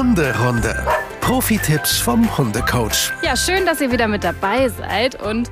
[0.00, 0.82] Hunderunde.
[1.20, 3.12] Profi-Tipps vom Hundecoach.
[3.22, 5.20] Ja, schön, dass ihr wieder mit dabei seid.
[5.22, 5.50] Und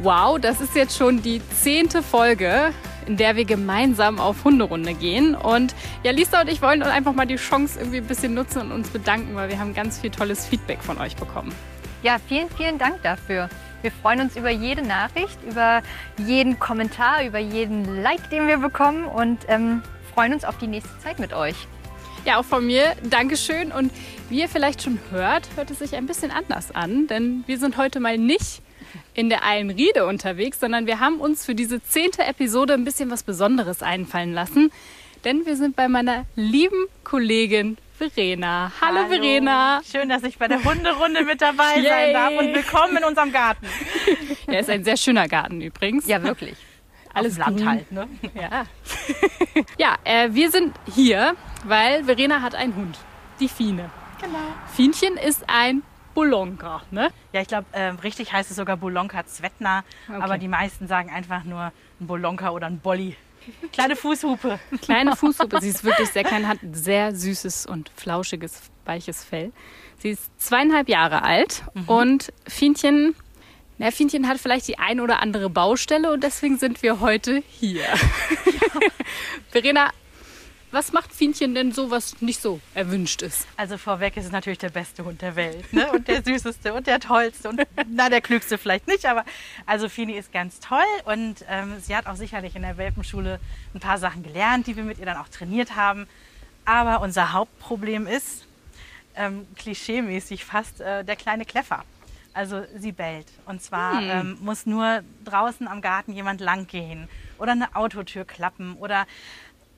[0.00, 2.72] wow, das ist jetzt schon die zehnte Folge,
[3.06, 5.36] in der wir gemeinsam auf Hunderunde gehen.
[5.36, 8.72] Und ja, Lisa und ich wollen einfach mal die Chance irgendwie ein bisschen nutzen und
[8.72, 11.54] uns bedanken, weil wir haben ganz viel tolles Feedback von euch bekommen.
[12.02, 13.48] Ja, vielen, vielen Dank dafür.
[13.82, 15.82] Wir freuen uns über jede Nachricht, über
[16.16, 20.98] jeden Kommentar, über jeden Like, den wir bekommen und ähm, freuen uns auf die nächste
[20.98, 21.68] Zeit mit euch.
[22.24, 23.70] Ja, auch von mir Dankeschön.
[23.70, 23.92] Und
[24.30, 27.76] wie ihr vielleicht schon hört, hört es sich ein bisschen anders an, denn wir sind
[27.76, 28.62] heute mal nicht
[29.12, 33.22] in der Eilenriede unterwegs, sondern wir haben uns für diese zehnte Episode ein bisschen was
[33.24, 34.72] Besonderes einfallen lassen.
[35.24, 38.72] Denn wir sind bei meiner lieben Kollegin Verena.
[38.80, 39.80] Hallo, Hallo, Verena.
[39.90, 43.66] Schön, dass ich bei der Hunderunde mit dabei sein darf und willkommen in unserem Garten.
[44.46, 46.06] Ja, ist ein sehr schöner Garten übrigens.
[46.06, 46.54] Ja, wirklich.
[47.14, 47.68] Alles Land grün.
[47.68, 48.08] halt, ne?
[48.34, 48.66] Ja.
[49.78, 52.98] ja, äh, wir sind hier, weil Verena hat einen Hund,
[53.40, 53.90] die Fine.
[54.20, 54.38] Genau.
[54.74, 55.82] Fienchen ist ein
[56.14, 57.10] Bolonka, ne?
[57.32, 60.20] Ja, ich glaube, äh, richtig heißt es sogar Bolonka Zvetna, okay.
[60.20, 63.16] aber die meisten sagen einfach nur ein Bolonka oder ein Bolli.
[63.72, 64.58] Kleine Fußhupe.
[64.80, 65.60] Kleine Fußhupe.
[65.60, 69.52] Sie ist wirklich sehr klein, hat ein sehr süßes und flauschiges, weiches Fell.
[69.98, 71.84] Sie ist zweieinhalb Jahre alt mhm.
[71.88, 73.14] und Fienchen
[73.78, 77.82] na, Fienchen hat vielleicht die ein oder andere Baustelle und deswegen sind wir heute hier.
[77.82, 77.94] Ja.
[79.50, 79.90] Verena,
[80.74, 83.46] was macht Fienchen denn so, was nicht so erwünscht ist?
[83.56, 85.90] Also vorweg ist es natürlich der beste Hund der Welt ne?
[85.92, 89.24] und der süßeste und der tollste und na der klügste vielleicht nicht, aber
[89.66, 93.38] also Fini ist ganz toll und ähm, sie hat auch sicherlich in der Welpenschule
[93.72, 96.08] ein paar Sachen gelernt, die wir mit ihr dann auch trainiert haben.
[96.64, 98.46] Aber unser Hauptproblem ist
[99.16, 101.84] ähm, klischeemäßig fast äh, der kleine Kleffer.
[102.34, 103.28] Also sie bellt.
[103.46, 104.10] Und zwar hm.
[104.10, 109.06] ähm, muss nur draußen am Garten jemand lang gehen oder eine Autotür klappen oder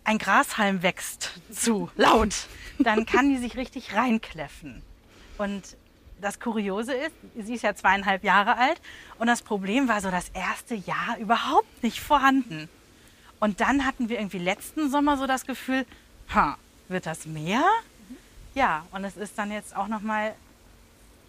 [0.05, 2.35] ein Grashalm wächst zu laut.
[2.79, 4.83] Dann kann die sich richtig reinkläffen.
[5.37, 5.77] Und
[6.21, 8.81] das Kuriose ist, sie ist ja zweieinhalb Jahre alt
[9.19, 12.69] und das Problem war so das erste Jahr überhaupt nicht vorhanden.
[13.39, 15.85] Und dann hatten wir irgendwie letzten Sommer so das Gefühl,
[16.35, 16.57] ha,
[16.89, 17.63] wird das mehr?
[18.55, 20.35] Ja, und es ist dann jetzt auch noch mal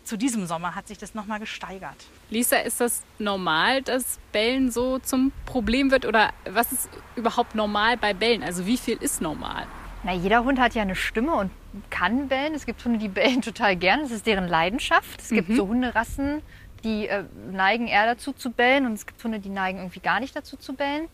[0.07, 1.95] zu diesem Sommer hat sich das nochmal gesteigert.
[2.29, 6.05] Lisa, ist das normal, dass Bellen so zum Problem wird?
[6.05, 8.43] Oder was ist überhaupt normal bei Bellen?
[8.43, 9.67] Also wie viel ist normal?
[10.03, 11.51] Na, jeder Hund hat ja eine Stimme und
[11.89, 12.53] kann bellen.
[12.53, 14.01] Es gibt Hunde, die bellen total gern.
[14.01, 15.21] Das ist deren Leidenschaft.
[15.21, 15.55] Es gibt mhm.
[15.55, 16.41] so Hunderassen,
[16.83, 20.19] die äh, neigen eher dazu zu bellen und es gibt Hunde, die neigen irgendwie gar
[20.19, 21.07] nicht dazu zu bellen.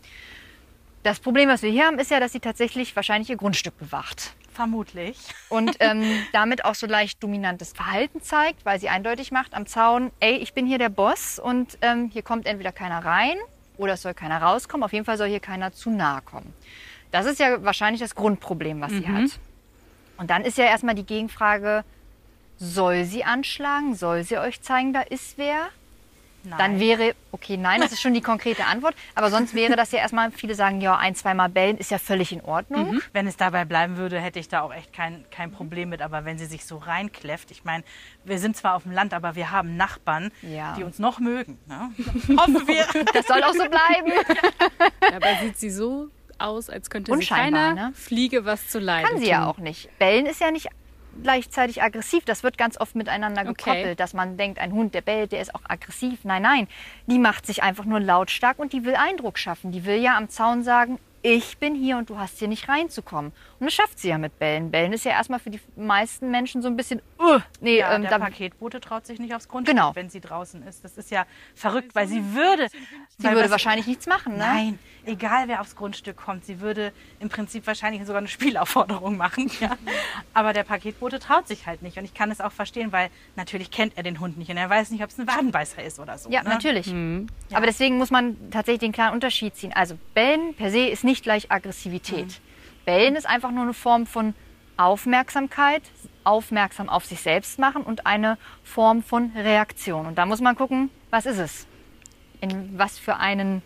[1.02, 4.34] Das Problem, was wir hier haben, ist ja, dass sie tatsächlich wahrscheinlich ihr Grundstück bewacht.
[4.54, 5.18] Vermutlich.
[5.48, 10.10] Und ähm, damit auch so leicht dominantes Verhalten zeigt, weil sie eindeutig macht am Zaun,
[10.20, 13.36] ey, ich bin hier der Boss und ähm, hier kommt entweder keiner rein
[13.76, 14.84] oder es soll keiner rauskommen.
[14.84, 16.54] Auf jeden Fall soll hier keiner zu nahe kommen.
[17.10, 18.98] Das ist ja wahrscheinlich das Grundproblem, was mhm.
[18.98, 19.40] sie hat.
[20.16, 21.84] Und dann ist ja erstmal die Gegenfrage,
[22.56, 23.94] soll sie anschlagen?
[23.94, 25.68] Soll sie euch zeigen, da ist wer?
[26.44, 26.58] Nein.
[26.58, 28.94] Dann wäre, okay, nein, das ist schon die konkrete Antwort.
[29.14, 32.32] Aber sonst wäre das ja erstmal, viele sagen, ja, ein, zweimal bellen ist ja völlig
[32.32, 32.92] in Ordnung.
[32.92, 33.02] Mhm.
[33.12, 36.02] Wenn es dabei bleiben würde, hätte ich da auch echt kein, kein Problem mit.
[36.02, 37.84] Aber wenn sie sich so reinkläfft, ich meine,
[38.24, 40.74] wir sind zwar auf dem Land, aber wir haben Nachbarn, ja.
[40.76, 41.58] die uns noch mögen.
[41.66, 41.90] Ne?
[42.36, 42.84] Hoffen wir.
[43.12, 44.12] Das soll auch so bleiben.
[45.00, 47.92] Dabei sieht sie so aus, als könnte sie keiner ne?
[47.94, 49.30] Fliege was zu leiden Kann sie tun.
[49.30, 49.88] ja auch nicht.
[49.98, 50.68] Bellen ist ja nicht
[51.22, 52.24] gleichzeitig aggressiv.
[52.24, 53.94] Das wird ganz oft miteinander gekoppelt, okay.
[53.94, 56.24] dass man denkt, ein Hund, der bellt, der ist auch aggressiv.
[56.24, 56.68] Nein, nein,
[57.06, 59.72] die macht sich einfach nur lautstark und die will Eindruck schaffen.
[59.72, 63.32] Die will ja am Zaun sagen, ich bin hier und du hast hier nicht reinzukommen.
[63.58, 64.70] Und das schafft sie ja mit Bellen.
[64.70, 68.02] Bellen ist ja erstmal für die meisten Menschen so ein bisschen, uh, nee, ja, ähm,
[68.02, 69.94] der Paketbote traut sich nicht aufs Grundstück, genau.
[69.94, 70.84] wenn sie draußen ist.
[70.84, 71.24] Das ist ja
[71.54, 72.68] verrückt, weil sie würde...
[73.16, 74.38] Sie würde wahrscheinlich nichts machen, ne?
[74.40, 79.50] Nein, egal wer aufs Grundstück kommt, sie würde im Prinzip wahrscheinlich sogar eine Spielaufforderung machen.
[79.60, 79.78] Ja?
[80.34, 81.96] Aber der Paketbote traut sich halt nicht.
[81.96, 84.68] Und ich kann es auch verstehen, weil natürlich kennt er den Hund nicht und er
[84.68, 86.28] weiß nicht, ob es ein Wadenbeißer ist oder so.
[86.28, 86.50] Ja, ne?
[86.50, 86.92] natürlich.
[86.92, 87.28] Mhm.
[87.48, 87.56] Ja.
[87.56, 89.72] Aber deswegen muss man tatsächlich den klaren Unterschied ziehen.
[89.74, 92.26] Also Bellen per se ist nicht gleich Aggressivität.
[92.26, 92.84] Mhm.
[92.84, 94.34] Bellen ist einfach nur eine Form von
[94.76, 95.82] Aufmerksamkeit,
[96.24, 100.06] aufmerksam auf sich selbst machen und eine Form von Reaktion.
[100.06, 101.66] Und da muss man gucken, was ist es?
[102.40, 103.62] In was für einen,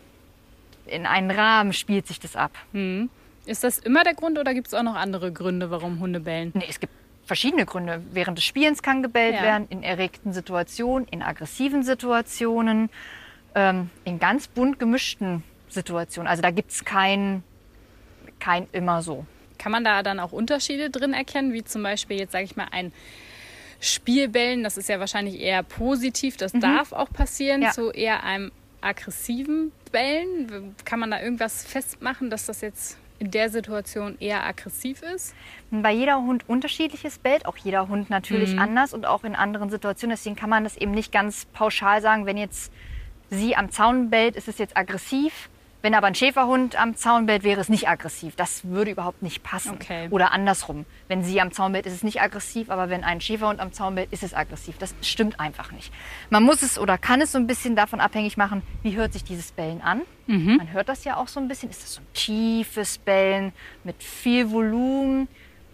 [0.87, 2.53] in einen Rahmen spielt sich das ab?
[2.73, 3.11] Mhm.
[3.47, 6.53] Ist das immer der Grund oder gibt es auch noch andere Gründe, warum Hunde bellen?
[6.55, 6.93] Nee, es gibt
[7.25, 8.03] verschiedene Gründe.
[8.12, 9.43] Während des Spielens kann gebellt ja.
[9.43, 12.91] werden, in erregten Situationen, in aggressiven Situationen,
[13.55, 15.43] ähm, in ganz bunt gemischten
[15.73, 16.29] Situationen.
[16.29, 17.43] Also da gibt es kein,
[18.38, 19.26] kein immer so.
[19.59, 22.69] Kann man da dann auch Unterschiede drin erkennen, wie zum Beispiel jetzt sage ich mal
[22.70, 22.93] ein
[23.81, 26.61] Spielbellen, das ist ja wahrscheinlich eher positiv, das mhm.
[26.61, 27.70] darf auch passieren, ja.
[27.70, 28.50] zu eher einem
[28.81, 30.75] aggressiven Bellen?
[30.85, 35.35] Kann man da irgendwas festmachen, dass das jetzt in der Situation eher aggressiv ist?
[35.70, 40.17] Bei jeder Hund unterschiedliches bellt, auch jeder Hund natürlich anders und auch in anderen Situationen.
[40.17, 42.73] Deswegen kann man das eben nicht ganz pauschal sagen, wenn jetzt
[43.31, 45.49] sie am Zaun bellt, ist es jetzt aggressiv.
[45.81, 48.35] Wenn aber ein Schäferhund am Zaun bellt, wäre es nicht aggressiv.
[48.35, 49.75] Das würde überhaupt nicht passen.
[49.75, 50.09] Okay.
[50.11, 50.87] Oder andersrum.
[51.07, 53.95] Wenn sie am Zaun bellt, ist es nicht aggressiv, aber wenn ein Schäferhund am Zaun
[53.95, 54.77] bellt, ist es aggressiv.
[54.79, 55.93] Das stimmt einfach nicht.
[56.31, 59.23] Man muss es oder kann es so ein bisschen davon abhängig machen, wie hört sich
[59.23, 60.03] dieses Bellen an.
[60.59, 61.71] Man hört das ja auch so ein bisschen.
[61.71, 63.53] Ist das so ein tiefes Bellen
[63.85, 65.29] mit viel Volumen?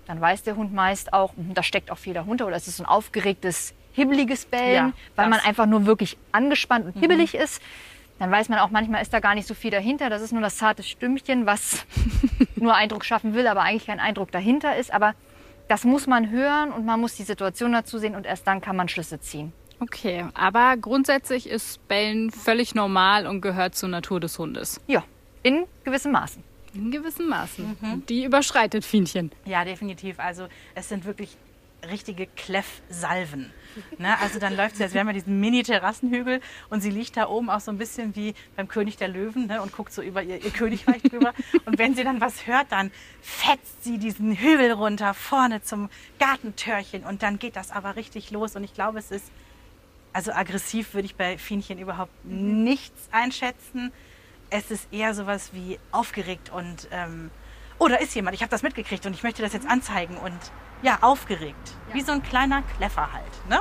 [0.06, 2.46] Dann weiß der Hund meist auch, hm, da steckt auch viel dahinter.
[2.46, 6.84] Oder ist es so ein aufgeregtes, hibbeliges Bellen, Ja, weil man einfach nur wirklich angespannt
[6.86, 7.62] und hibbelig ist.
[8.24, 10.08] Dann weiß man auch, manchmal ist da gar nicht so viel dahinter.
[10.08, 11.84] Das ist nur das zarte Stimmchen, was
[12.56, 14.94] nur Eindruck schaffen will, aber eigentlich kein Eindruck dahinter ist.
[14.94, 15.14] Aber
[15.68, 18.76] das muss man hören und man muss die Situation dazu sehen und erst dann kann
[18.76, 19.52] man Schlüsse ziehen.
[19.78, 24.80] Okay, aber grundsätzlich ist Bellen völlig normal und gehört zur Natur des Hundes.
[24.86, 25.04] Ja,
[25.42, 26.42] in gewissem Maßen.
[26.72, 28.04] In gewissen Maßen.
[28.08, 29.32] Die überschreitet Fienchen.
[29.44, 30.18] Ja, definitiv.
[30.18, 31.36] Also es sind wirklich
[31.90, 33.52] richtige Kleffsalven.
[33.98, 34.18] Ne?
[34.20, 36.40] Also dann läuft sie, als wären wir diesen Mini-Terrassenhügel
[36.70, 39.62] und sie liegt da oben auch so ein bisschen wie beim König der Löwen ne?
[39.62, 41.32] und guckt so über ihr, ihr Königreich drüber.
[41.64, 42.90] Und wenn sie dann was hört, dann
[43.20, 45.88] fetzt sie diesen Hügel runter vorne zum
[46.18, 48.56] Gartentörchen und dann geht das aber richtig los.
[48.56, 49.30] Und ich glaube, es ist,
[50.12, 53.92] also aggressiv würde ich bei Fienchen überhaupt nichts einschätzen.
[54.50, 57.30] Es ist eher sowas wie aufgeregt und ähm,
[57.84, 60.38] oh, da ist jemand, ich habe das mitgekriegt und ich möchte das jetzt anzeigen und
[60.82, 61.72] ja, aufgeregt.
[61.92, 63.48] Wie so ein kleiner Kleffer halt.
[63.48, 63.60] Ne?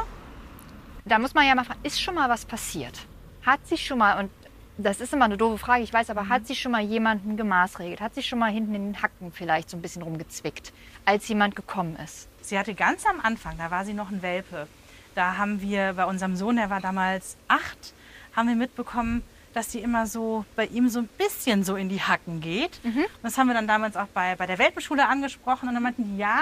[1.03, 3.05] Da muss man ja mal fragen, ist schon mal was passiert?
[3.45, 4.31] Hat sich schon mal, und
[4.77, 7.99] das ist immer eine doofe Frage, ich weiß, aber hat sich schon mal jemanden gemaßregelt?
[7.99, 10.71] Hat sich schon mal hinten in den Hacken vielleicht so ein bisschen rumgezwickt,
[11.03, 12.29] als jemand gekommen ist?
[12.41, 14.67] Sie hatte ganz am Anfang, da war sie noch ein Welpe.
[15.15, 17.93] Da haben wir bei unserem Sohn, der war damals acht,
[18.35, 19.21] haben wir mitbekommen,
[19.53, 22.79] dass sie immer so bei ihm so ein bisschen so in die Hacken geht.
[22.83, 25.67] Und das haben wir dann damals auch bei, bei der Welpenschule angesprochen.
[25.69, 26.41] Und dann meinten die, ja,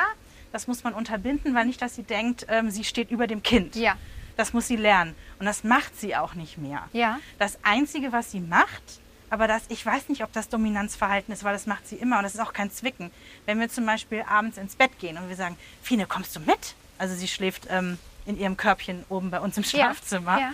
[0.51, 3.75] das muss man unterbinden, weil nicht, dass sie denkt, ähm, sie steht über dem Kind.
[3.75, 3.95] Ja.
[4.37, 5.15] Das muss sie lernen.
[5.39, 6.87] Und das macht sie auch nicht mehr.
[6.93, 7.19] Ja.
[7.37, 8.81] Das Einzige, was sie macht,
[9.29, 12.23] aber das, ich weiß nicht, ob das Dominanzverhalten ist, weil das macht sie immer und
[12.23, 13.11] das ist auch kein Zwicken.
[13.45, 16.75] Wenn wir zum Beispiel abends ins Bett gehen und wir sagen, Fine, kommst du mit?
[16.97, 20.39] Also sie schläft ähm, in ihrem Körbchen oben bei uns im Ja, Schlafzimmer.
[20.39, 20.51] ja.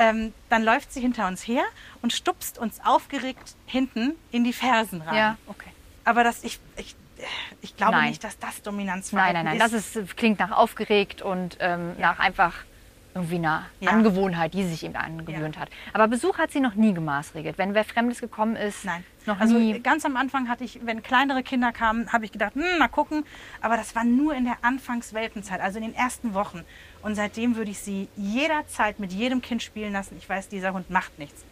[0.00, 1.62] Ähm, dann läuft sie hinter uns her
[2.00, 5.14] und stupst uns aufgeregt hinten in die Fersen rein.
[5.14, 5.68] Ja, okay.
[6.04, 6.96] Aber das, ich, ich,
[7.60, 8.08] ich glaube Nein.
[8.08, 9.66] nicht, dass das Nein, Dominanzverhalten nein, nein.
[9.70, 9.94] ist.
[9.94, 12.54] Das ist, klingt nach aufgeregt und ähm, nach einfach
[13.20, 13.90] irgendwie einer Ja.
[13.90, 15.68] Angewohnheit, die sie sich eben angewöhnt hat.
[15.92, 17.58] Aber Besuch hat sie noch nie gemaßregelt.
[17.58, 19.04] Wenn wer Fremdes gekommen ist, Nein.
[19.26, 19.78] noch also nie.
[19.80, 23.24] ganz am Anfang hatte ich, wenn kleinere Kinder kamen, habe ich gedacht, hm, mal gucken.
[23.60, 26.62] Aber das war nur in der Anfangswelpenzeit, also in den ersten Wochen.
[27.02, 30.16] Und seitdem würde ich sie jederzeit mit jedem Kind spielen lassen.
[30.18, 31.44] Ich weiß, dieser Hund macht nichts.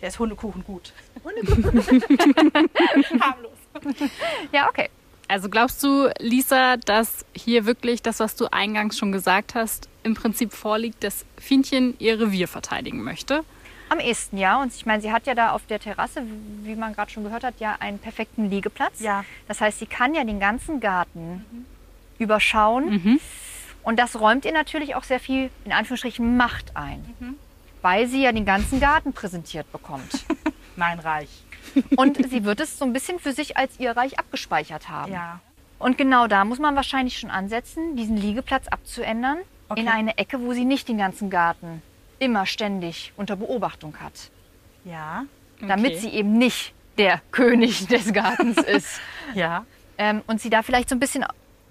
[0.00, 0.92] Der ist Hundekuchen gut.
[3.20, 3.52] Harmlos.
[4.52, 4.88] Ja, okay.
[5.28, 10.14] Also glaubst du, Lisa, dass hier wirklich das, was du eingangs schon gesagt hast, im
[10.14, 13.44] Prinzip vorliegt, dass Fienchen ihr Revier verteidigen möchte?
[13.88, 14.60] Am ehesten, ja.
[14.62, 16.22] Und ich meine, sie hat ja da auf der Terrasse,
[16.62, 19.00] wie man gerade schon gehört hat, ja einen perfekten Liegeplatz.
[19.00, 19.24] Ja.
[19.48, 21.44] Das heißt, sie kann ja den ganzen Garten
[22.18, 23.20] überschauen.
[23.82, 27.36] Und das räumt ihr natürlich auch sehr viel, in Anführungsstrichen, Macht ein.
[27.82, 30.24] Weil sie ja den ganzen Garten präsentiert bekommt.
[30.76, 31.28] Mein Reich.
[31.96, 35.12] Und sie wird es so ein bisschen für sich als ihr Reich abgespeichert haben.
[35.12, 35.40] Ja.
[35.78, 39.38] Und genau da muss man wahrscheinlich schon ansetzen, diesen Liegeplatz abzuändern
[39.72, 39.80] Okay.
[39.82, 41.82] in eine Ecke, wo sie nicht den ganzen Garten
[42.18, 44.30] immer ständig unter Beobachtung hat.
[44.84, 45.24] Ja.
[45.60, 46.00] Damit Okay.
[46.00, 49.00] sie eben nicht der König des Gartens ist.
[49.34, 49.64] Ja.
[49.98, 51.24] Ähm, und sie da vielleicht so ein bisschen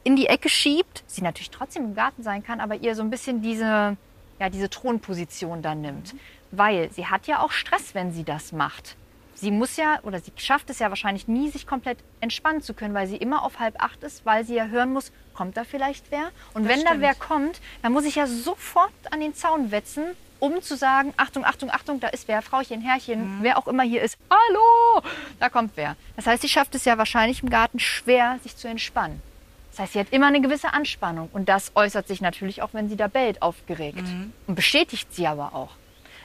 [0.04, 3.10] in die Ecke schiebt, sie natürlich trotzdem im Garten sein kann, aber ihr so ein
[3.12, 3.98] bisschen diese,
[4.40, 6.16] ja, diese Thronposition dann nimmt.
[6.52, 8.96] Weil sie hat ja auch Stress, wenn sie das macht.
[9.42, 12.94] Sie muss ja, oder sie schafft es ja wahrscheinlich nie, sich komplett entspannen zu können,
[12.94, 16.12] weil sie immer auf halb acht ist, weil sie ja hören muss, kommt da vielleicht
[16.12, 16.30] wer?
[16.54, 17.02] Und Das wenn da stimmt.
[17.02, 20.04] wer kommt, dann muss ich ja sofort an den Zaun wetzen,
[20.40, 24.04] um zu sagen, Achtung, Achtung, Achtung, da ist wer, Frauchen, Herrchen, wer auch immer hier
[24.04, 24.16] ist.
[24.30, 25.02] Hallo,
[25.40, 25.96] da kommt wer.
[26.16, 29.24] Das heißt, sie schafft es ja wahrscheinlich im Garten schwer, sich zu entspannen.
[29.72, 32.90] Das heißt, sie hat immer eine gewisse Anspannung und das äußert sich natürlich auch, wenn
[32.90, 34.04] sie da bellt, aufgeregt.
[34.46, 35.70] Und bestätigt sie aber auch.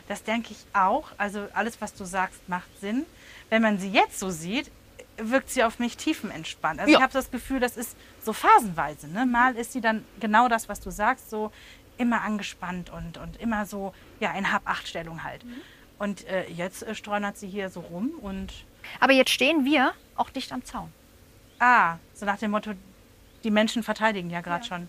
[0.09, 1.09] Das denke ich auch.
[1.19, 3.05] Also alles, was du sagst, macht Sinn.
[3.51, 4.71] Wenn man sie jetzt so sieht,
[5.19, 6.79] wirkt sie auf mich tiefenentspannt.
[6.81, 6.99] Also Ja.
[6.99, 9.09] ich habe das Gefühl, das ist so phasenweise.
[9.09, 9.27] Ne?
[9.27, 11.51] Mal ist sie dann genau das, was du sagst, so
[11.99, 15.45] immer angespannt und, und immer so ja, in Hab-Acht-Stellung halt.
[15.99, 18.53] Und äh, jetzt äh, streunert sie hier so rum und
[19.01, 20.93] Aber jetzt stehen wir auch dicht am Zaun.
[21.59, 22.73] ah, so nach dem Motto,
[23.45, 24.89] die Menschen verteidigen ja gerade schon.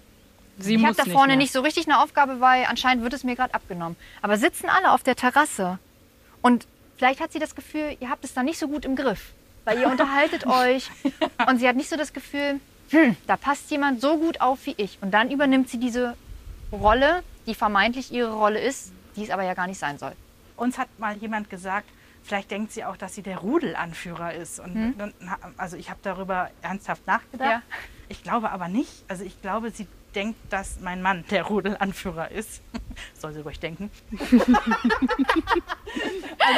[0.60, 1.38] Sie ich habe da vorne mehr.
[1.38, 3.96] nicht so richtig eine Aufgabe, weil anscheinend wird es mir gerade abgenommen.
[4.22, 5.78] Aber sitzen alle auf der Terrasse
[6.42, 6.66] und
[6.98, 9.34] vielleicht hat sie das Gefühl, ihr habt es da nicht so gut im Griff.
[9.66, 10.90] weil ihr unterhaltet euch.
[11.48, 12.60] Und sie hat nicht so das Gefühl,
[12.90, 14.98] hm, da passt jemand so gut auf wie ich.
[15.02, 16.16] Und dann übernimmt sie diese
[16.72, 20.14] Rolle, die vermeintlich ihre Rolle ist, die es aber ja gar nicht sein soll.
[20.56, 21.88] Uns hat mal jemand gesagt,
[22.24, 24.60] vielleicht denkt sie auch, dass sie der Rudelanführer ist.
[24.60, 25.14] Und dann,
[25.58, 27.50] also ich habe darüber ernsthaft nachgedacht.
[27.50, 27.62] Ja.
[28.10, 29.04] Ich glaube aber nicht.
[29.08, 32.62] Also ich glaube, sie denkt, dass mein Mann der Rudelanführer ist.
[33.14, 33.92] Soll sie ruhig denken.
[34.12, 34.40] also,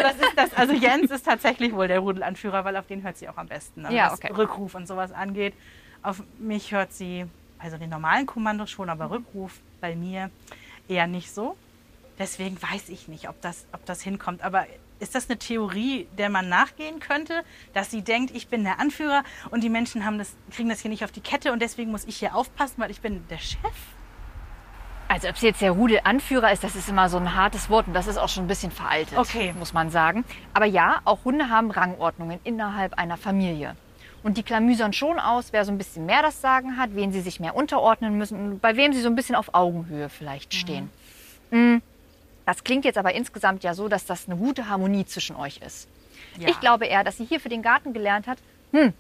[0.02, 3.28] das ist das, also Jens ist tatsächlich wohl der Rudelanführer, weil auf den hört sie
[3.30, 3.84] auch am besten.
[3.84, 3.94] ne?
[3.94, 4.32] Ja, was okay.
[4.34, 5.54] Rückruf und sowas angeht.
[6.02, 7.26] Auf mich hört sie,
[7.58, 10.30] also den normalen Kommandos schon, aber Rückruf bei mir
[10.88, 11.58] eher nicht so.
[12.18, 14.44] Deswegen weiß ich nicht, ob das, ob das hinkommt.
[14.44, 14.66] Aber
[15.00, 19.24] ist das eine Theorie, der man nachgehen könnte, dass sie denkt, ich bin der Anführer
[19.52, 22.06] und die Menschen haben das, kriegen das hier nicht auf die Kette und deswegen muss
[22.06, 23.60] ich hier aufpassen, weil ich bin der Chef?
[25.08, 27.94] Also ob sie jetzt der Rudelanführer ist, das ist immer so ein hartes Wort und
[27.94, 29.54] das ist auch schon ein bisschen veraltet, Okay.
[29.58, 30.24] muss man sagen.
[30.54, 33.76] Aber ja, auch Hunde haben Rangordnungen innerhalb einer Familie.
[34.22, 37.22] Und die klamüsern schon aus, wer so ein bisschen mehr das Sagen hat, wen sie
[37.22, 40.90] sich mehr unterordnen müssen bei wem sie so ein bisschen auf Augenhöhe vielleicht stehen.
[41.52, 41.78] Mm,
[42.50, 45.88] Das klingt jetzt aber insgesamt ja so, dass das eine gute Harmonie zwischen euch ist.
[46.40, 46.50] Ja.
[46.50, 48.40] Ich glaube eher, dass sie hier für den Garten gelernt hat,
[48.72, 48.92] hm,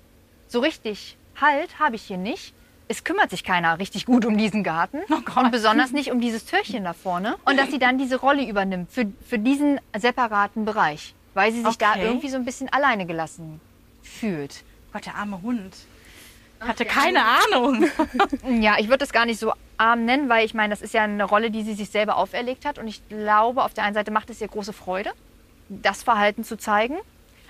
[0.47, 2.53] so richtig Halt habe ich hier nicht.
[2.87, 6.45] Es kümmert sich keiner richtig gut um diesen Garten Oh und besonders nicht um dieses
[6.45, 7.37] Türchen da vorne.
[7.45, 11.77] Und dass sie dann diese Rolle übernimmt für, für diesen separaten Bereich, weil sie sich
[11.79, 12.03] da Okay.
[12.05, 13.59] irgendwie so ein bisschen alleine gelassen
[14.03, 14.63] fühlt.
[14.93, 15.73] Gott, der arme Hund.
[16.59, 17.85] Hatte keine Ahnung.
[18.61, 21.03] Ja, ich würde das gar nicht so arm nennen, weil ich meine, das ist ja
[21.03, 22.79] eine Rolle, die sie sich selber auferlegt hat.
[22.79, 25.11] Und ich glaube, auf der einen Seite macht es ihr große Freude,
[25.69, 26.97] das Verhalten zu zeigen.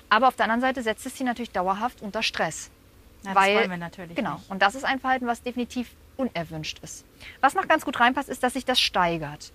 [0.09, 2.69] Aber auf der anderen Seite setzt es sie natürlich dauerhaft unter Stress.
[3.23, 4.35] Na, das weil, wollen wir natürlich Genau.
[4.35, 4.49] nicht.
[4.51, 7.05] Und das ist ein Verhalten, was definitiv unerwünscht ist.
[7.41, 9.51] Was noch ganz gut reinpasst, ist, dass sich das steigert.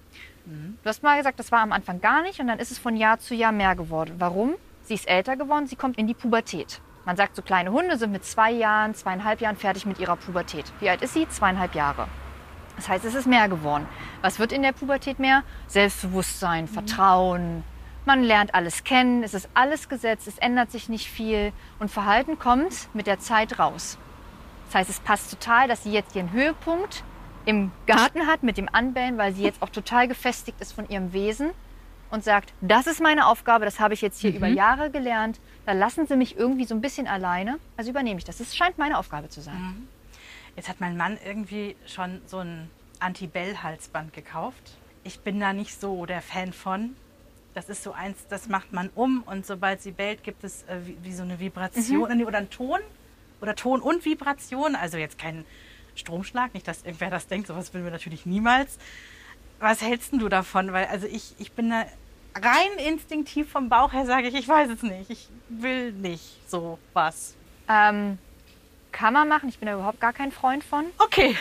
[0.47, 0.79] Mhm.
[0.83, 2.97] Du hast mal gesagt, das war am Anfang gar nicht und dann ist es von
[2.97, 4.15] Jahr zu Jahr mehr geworden.
[4.19, 4.55] Warum?
[4.85, 6.81] Sie ist älter geworden, sie kommt in die Pubertät.
[7.05, 10.65] Man sagt, so kleine Hunde sind mit zwei Jahren, zweieinhalb Jahren fertig mit ihrer Pubertät.
[10.81, 11.29] Wie alt ist sie?
[11.29, 12.09] Zweieinhalb Jahre.
[12.77, 13.87] Das heißt, es ist mehr geworden.
[14.23, 15.43] Was wird in der Pubertät mehr?
[15.67, 17.63] Selbstbewusstsein, Vertrauen.
[18.07, 22.39] Man lernt alles kennen, es ist alles gesetzt, es ändert sich nicht viel und Verhalten
[22.39, 23.97] kommt mit der Zeit raus.
[24.67, 27.05] Das heißt, es passt total, dass sie jetzt ihren Höhepunkt
[27.47, 31.13] im Garten hat mit dem Anbellen, weil sie jetzt auch total gefestigt ist von ihrem
[31.13, 31.51] Wesen
[32.11, 35.73] und sagt, das ist meine Aufgabe, das habe ich jetzt hier über Jahre gelernt, da
[35.73, 38.41] lassen Sie mich irgendwie so ein bisschen alleine, also übernehme ich das.
[38.41, 39.89] Es scheint meine Aufgabe zu sein.
[40.57, 42.71] Jetzt hat mein Mann irgendwie schon so ein
[43.01, 44.77] Anti-Bell-Halsband gekauft.
[45.03, 46.97] Ich bin da nicht so der Fan von.
[47.55, 50.79] Das ist so eins, das macht man um und sobald sie bellt, gibt es äh,
[50.85, 52.81] wie, wie so eine Vibration nee, oder einen Ton
[53.41, 54.75] oder Ton und Vibration.
[54.75, 55.45] Also jetzt kein
[55.95, 58.79] Stromschlag, nicht, dass irgendwer das denkt, sowas würden wir natürlich niemals.
[59.61, 60.73] Was hältst du davon?
[60.73, 61.85] Weil also ich, ich bin da
[62.35, 65.09] rein instinktiv vom Bauch her sage ich, ich weiß es nicht.
[65.11, 67.35] Ich will nicht so was.
[67.69, 68.19] Ähm,
[68.93, 70.85] kann man machen, ich bin da überhaupt gar kein Freund von.
[70.99, 71.37] Okay.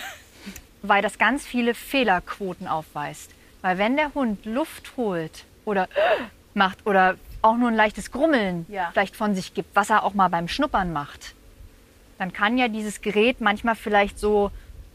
[0.81, 3.31] weil das ganz viele Fehlerquoten aufweist.
[3.61, 5.87] Weil wenn der Hund Luft holt oder
[6.53, 8.89] macht oder auch nur ein leichtes Grummeln Ja.
[8.91, 11.35] vielleicht von sich gibt, was er auch mal beim Schnuppern macht,
[12.19, 14.51] dann kann ja dieses Gerät manchmal vielleicht so,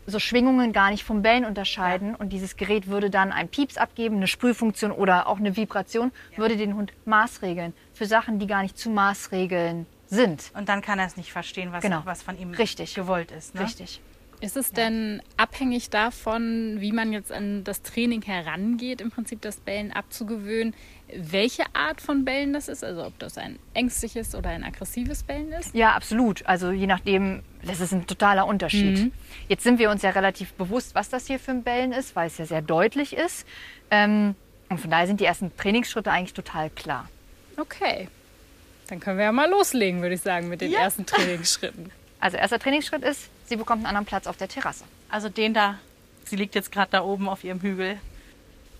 [0.09, 4.17] so Schwingungen gar nicht vom Bellen unterscheiden und dieses Gerät würde dann ein Pieps abgeben,
[4.17, 8.79] eine Sprühfunktion oder auch eine Vibration, würde den Hund maßregeln für Sachen, die gar nicht
[8.79, 10.50] zu maßregeln sind.
[10.55, 12.00] Und dann kann er es nicht verstehen, was, Genau.
[12.05, 12.95] was von ihm Richtig.
[12.95, 13.55] gewollt ist.
[13.55, 13.61] Ne?
[13.62, 14.00] Richtig.
[14.41, 19.57] Ist es denn abhängig davon, wie man jetzt an das Training herangeht, im Prinzip das
[19.59, 20.75] Bellen abzugewöhnen,
[21.17, 22.85] welche Art von Bellen das ist?
[22.85, 25.75] Also ob das ein ängstliches oder ein aggressives Bellen ist?
[25.75, 26.45] Ja, absolut.
[26.47, 29.12] Also je nachdem, das ist ein totaler Unterschied.
[29.49, 32.27] Jetzt sind wir uns ja relativ bewusst, was das hier für ein Bellen ist, weil
[32.27, 33.47] es ja sehr deutlich ist.
[33.91, 34.35] Ähm,
[34.69, 37.09] und von daher sind die ersten Trainingsschritte eigentlich total klar.
[37.57, 38.09] Okay.
[38.88, 40.81] Dann können wir ja mal loslegen, würde ich sagen, mit den Ja.
[40.81, 41.91] ersten Trainingsschritten.
[42.21, 44.83] Also erster Trainingsschritt ist, sie bekommt einen anderen Platz auf der Terrasse.
[45.09, 45.79] Also den da,
[46.25, 47.97] sie liegt jetzt gerade da oben auf ihrem Hügel,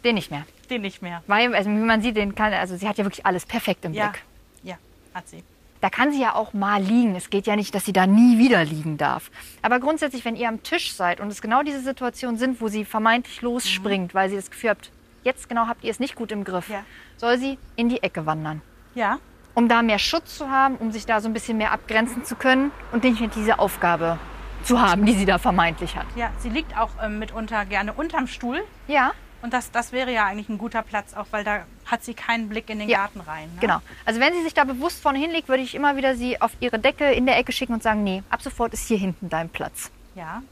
[0.03, 0.45] Den nicht mehr.
[0.71, 1.23] Den nicht mehr.
[1.27, 3.93] Weil, also wie man sieht, den kann, also sie hat ja wirklich alles perfekt im
[3.95, 4.23] Ja, Blick.
[4.63, 4.77] ja,
[5.15, 5.43] hat sie.
[5.81, 7.15] Da kann sie ja auch mal liegen.
[7.15, 9.31] Es geht ja nicht, dass sie da nie wieder liegen darf.
[9.63, 12.85] Aber grundsätzlich, wenn ihr am Tisch seid und es genau diese Situationen sind, wo sie
[12.85, 14.91] vermeintlich losspringt, weil sie das Gefühl habt,
[15.23, 16.83] jetzt genau habt ihr es nicht gut im Griff, Ja.
[17.17, 18.61] soll sie in die Ecke wandern.
[18.97, 19.19] Ja,
[19.55, 22.35] um da mehr Schutz zu haben, um sich da so ein bisschen mehr abgrenzen zu
[22.35, 24.19] können und nicht mehr diese Aufgabe
[24.65, 26.07] zu haben, die sie da vermeintlich hat.
[26.17, 28.65] ja, sie liegt auch ähm, mitunter gerne unterm Stuhl.
[28.89, 32.15] Ja, Und das, das wäre ja eigentlich ein guter Platz, auch weil da hat sie
[32.15, 33.49] keinen Blick in den Ja, Garten rein.
[33.55, 33.61] Ne?
[33.61, 33.81] genau.
[34.05, 36.79] Also wenn sie sich da bewusst vorne hinlegt, würde ich immer wieder sie auf ihre
[36.79, 39.91] Decke in der Ecke schicken und sagen, nee, ab sofort ist hier hinten dein Platz.
[40.15, 40.43] Ja.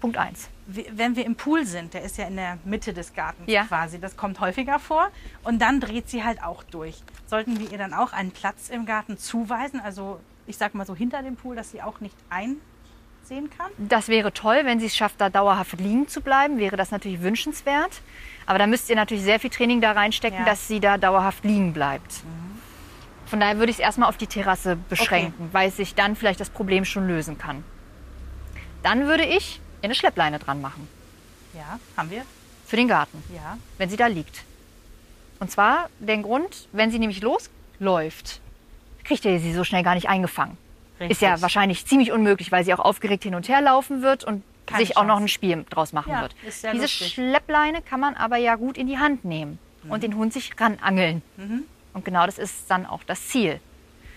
[0.00, 0.48] Punkt eins.
[0.66, 3.64] Wie- Wenn wir im Pool sind, der ist ja in der Mitte des Gartens Ja.
[3.64, 5.10] quasi, das kommt häufiger vor.
[5.44, 7.02] Und dann dreht sie halt auch durch.
[7.26, 10.96] Sollten wir ihr dann auch einen Platz im Garten zuweisen, also ich sag mal so
[10.96, 13.70] hinter dem Pool, dass sie auch nicht einsehen kann?
[13.76, 17.20] Das wäre toll, wenn sie es schafft, da dauerhaft liegen zu bleiben, wäre das natürlich
[17.20, 18.00] wünschenswert.
[18.46, 20.44] Aber da müsst ihr natürlich sehr viel Training da reinstecken, Ja.
[20.44, 22.22] dass sie da dauerhaft liegen bleibt.
[23.26, 26.50] Von daher würde ich es erstmal auf die Terrasse beschränken, weil sich dann vielleicht das
[26.50, 27.62] Problem schon lösen kann.
[28.82, 30.88] Dann würde ich eine Schleppleine dran machen
[31.54, 32.22] Ja, haben wir?
[32.66, 33.56] für den Garten, Ja.
[33.78, 34.42] wenn sie da liegt.
[35.38, 38.40] Und zwar den Grund, wenn sie nämlich losläuft,
[39.04, 40.56] kriegt ihr sie so schnell gar nicht eingefangen.
[40.98, 41.42] Ist ja Richtig.
[41.42, 44.96] wahrscheinlich ziemlich unmöglich, weil sie auch aufgeregt hin und her laufen wird und Keine sich
[44.96, 45.24] auch noch Chance.
[45.24, 46.34] ein Spiel draus machen Ja, wird.
[46.44, 47.12] Diese lustig.
[47.14, 49.90] Schleppleine kann man aber ja gut in die Hand nehmen Mhm.
[49.90, 51.22] und den Hund sich ranangeln.
[51.94, 53.60] Und genau das ist dann auch das Ziel.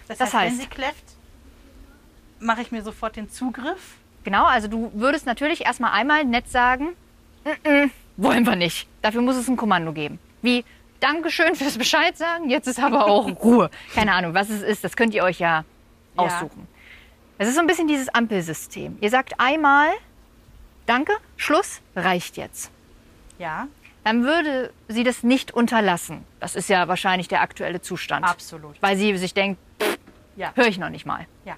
[0.07, 1.03] Das, Das heißt, wenn heißt- sie kläfft,
[2.39, 3.95] mache ich mir sofort den Zugriff.
[4.24, 6.89] Genau, also du würdest natürlich erstmal einmal nett sagen,
[7.45, 8.88] "Mm, mm, wollen wir nicht.
[9.01, 10.19] Dafür muss es ein Kommando geben.
[10.41, 10.63] Wie,
[11.00, 13.69] Dankeschön fürs Bescheid sagen, jetzt ist aber auch Ruhe.
[13.93, 15.65] Keine Ahnung, was es ist, das könnt ihr euch ja
[16.15, 16.24] Ja.
[16.24, 16.67] aussuchen.
[17.38, 18.98] Es ist so ein bisschen dieses Ampelsystem.
[19.01, 19.89] Ihr sagt einmal,
[20.85, 22.71] danke, Schluss, reicht jetzt.
[23.39, 23.67] Ja,
[24.03, 26.25] Dann würde sie das nicht unterlassen.
[26.41, 28.25] Das ist ja wahrscheinlich der aktuelle Zustand.
[28.25, 28.75] absolut.
[28.81, 29.59] Weil sie sich denkt,
[30.35, 30.51] Ja.
[30.55, 31.25] höre ich noch nicht mal.
[31.45, 31.55] Ja.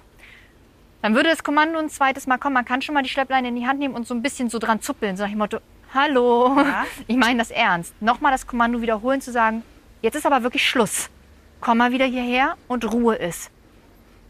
[1.02, 2.54] Dann würde das Kommando ein zweites Mal kommen.
[2.54, 4.58] Man kann schon mal die Schleppleine in die Hand nehmen und so ein bisschen so
[4.58, 5.16] dran zuppeln.
[5.16, 5.58] So nach dem Motto,
[5.92, 6.84] hallo, Ja.
[7.06, 7.94] ich meine das ernst.
[8.00, 9.62] Nochmal das Kommando wiederholen, zu sagen,
[10.02, 11.10] jetzt ist aber wirklich Schluss.
[11.60, 13.50] Komm mal wieder hierher und Ruhe ist.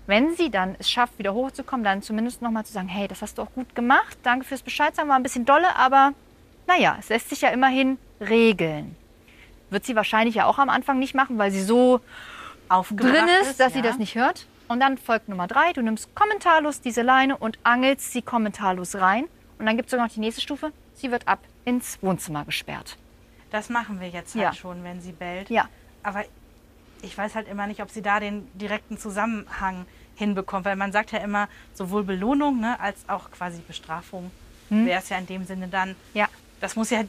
[0.06, 3.38] Wenn sie dann es schafft, wieder hochzukommen, dann zumindest nochmal zu sagen, hey, das hast
[3.38, 4.16] du auch gut gemacht.
[4.22, 6.12] Danke fürs Bescheid sagen, war ein bisschen dolle, aber
[6.66, 8.96] naja, es lässt sich ja immerhin regeln.
[9.70, 12.00] Wird sie wahrscheinlich ja auch am Anfang nicht machen, weil sie so
[12.90, 13.84] drin ist, dass sie ja.
[13.84, 14.46] das nicht hört.
[14.68, 19.26] Und dann folgt Nummer drei, du nimmst kommentarlos diese Leine und angelst sie kommentarlos rein.
[19.58, 22.96] Und dann gibt es sogar noch die nächste Stufe, sie wird ab ins Wohnzimmer gesperrt.
[23.50, 24.52] Das machen wir jetzt halt Ja.
[24.52, 25.50] schon, wenn sie bellt.
[25.50, 25.68] Ja.
[26.02, 26.24] Aber
[27.06, 29.86] ich weiß halt immer nicht, ob sie da den direkten Zusammenhang
[30.16, 34.30] hinbekommt, weil man sagt ja immer, sowohl Belohnung ne, als auch quasi Bestrafung
[34.68, 35.94] wäre es ja in dem Sinne dann.
[36.14, 36.26] Ja,
[36.60, 37.02] Das muss ja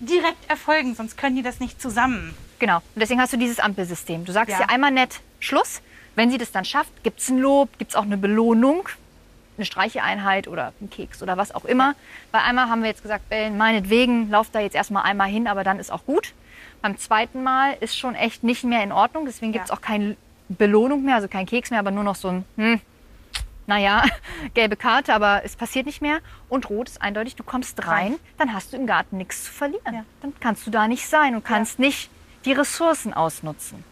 [0.00, 2.34] direkt erfolgen, sonst können die das nicht zusammen.
[2.58, 2.76] genau.
[2.78, 4.24] Und deswegen hast du dieses Ampelsystem.
[4.24, 4.60] Du sagst Ja.
[4.60, 5.80] ja einmal nett Schluss.
[6.16, 8.88] Wenn sie das dann schafft, gibt es ein Lob, gibt es auch eine Belohnung,
[9.58, 11.94] eine Streicheeinheit oder einen Keks oder was auch immer.
[12.32, 15.62] Bei einmal haben wir jetzt gesagt, Bellen, meinetwegen, lauf da jetzt erstmal einmal hin, aber
[15.62, 16.32] dann ist auch gut.
[16.82, 19.76] Beim zweiten Mal ist schon echt nicht mehr in Ordnung, deswegen gibt es Ja.
[19.76, 20.16] auch keine
[20.48, 22.80] Belohnung mehr, also kein Keks mehr, aber nur noch so ein, hm,
[23.66, 24.04] naja,
[24.54, 26.18] gelbe Karte, aber es passiert nicht mehr.
[26.48, 29.94] Und rot ist eindeutig, du kommst rein, dann hast du im Garten nichts zu verlieren.
[29.94, 30.04] Ja.
[30.22, 32.10] Dann kannst du da nicht sein und kannst nicht
[32.44, 33.82] die Ressourcen ausnutzen.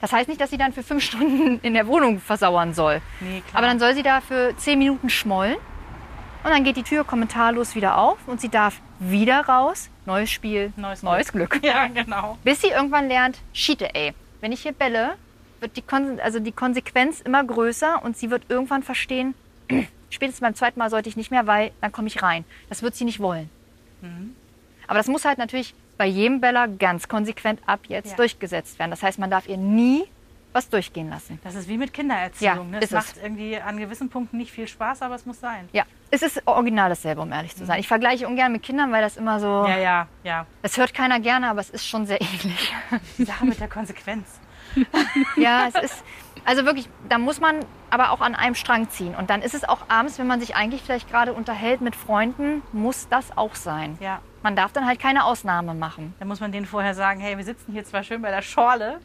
[0.00, 3.02] Das heißt nicht, dass sie dann für fünf Stunden in der Wohnung versauern soll.
[3.20, 3.58] Nee, klar.
[3.58, 5.56] Aber dann soll sie da für zehn Minuten schmollen.
[6.42, 9.90] Und dann geht die Tür kommentarlos wieder auf und sie darf wieder raus.
[10.10, 11.60] Neues Spiel, Neues Glück.
[11.62, 12.36] Ja, genau.
[12.42, 14.12] Bis sie irgendwann lernt, Schiete, ey.
[14.40, 15.12] Wenn ich hier bälle,
[15.60, 19.34] wird die, Kon also die Konsequenz immer größer und sie wird irgendwann verstehen,
[20.10, 22.44] spätestens beim zweiten Mal sollte ich nicht mehr, weil dann komme ich rein.
[22.68, 23.48] Das wird sie nicht wollen.
[24.00, 24.34] Mhm.
[24.88, 28.16] Aber das muss halt natürlich bei jedem Beller ganz konsequent ab jetzt Ja.
[28.16, 28.90] durchgesetzt werden.
[28.90, 30.04] Das heißt, man darf ihr nie
[30.52, 31.38] was durchgehen lassen.
[31.44, 32.56] Das ist wie mit Kindererziehung.
[32.56, 32.78] Ja, ne?
[32.78, 32.90] Es es.
[32.90, 35.68] macht irgendwie an gewissen Punkten nicht viel Spaß, aber es muss sein.
[35.72, 37.78] Ja, es ist original dasselbe, um ehrlich zu sein.
[37.78, 39.68] Ich vergleiche ungern mit Kindern, weil das immer so, Mhm.
[39.68, 40.46] Ja, ja, ja.
[40.62, 42.72] das hört keiner gerne, aber es ist schon sehr ähnlich.
[43.18, 44.40] Die Sache mit der Konsequenz.
[45.36, 46.04] Ja, es ist,
[46.44, 47.56] also wirklich, da muss man
[47.90, 49.14] aber auch an einem Strang ziehen.
[49.16, 52.62] Und dann ist es auch abends, wenn man sich eigentlich vielleicht gerade unterhält mit Freunden,
[52.72, 53.96] muss das auch sein.
[54.00, 54.20] Ja.
[54.42, 56.14] Man darf dann halt keine Ausnahme machen.
[56.18, 59.00] Da muss man denen vorher sagen, hey, wir sitzen hier zwar schön bei der Schorle,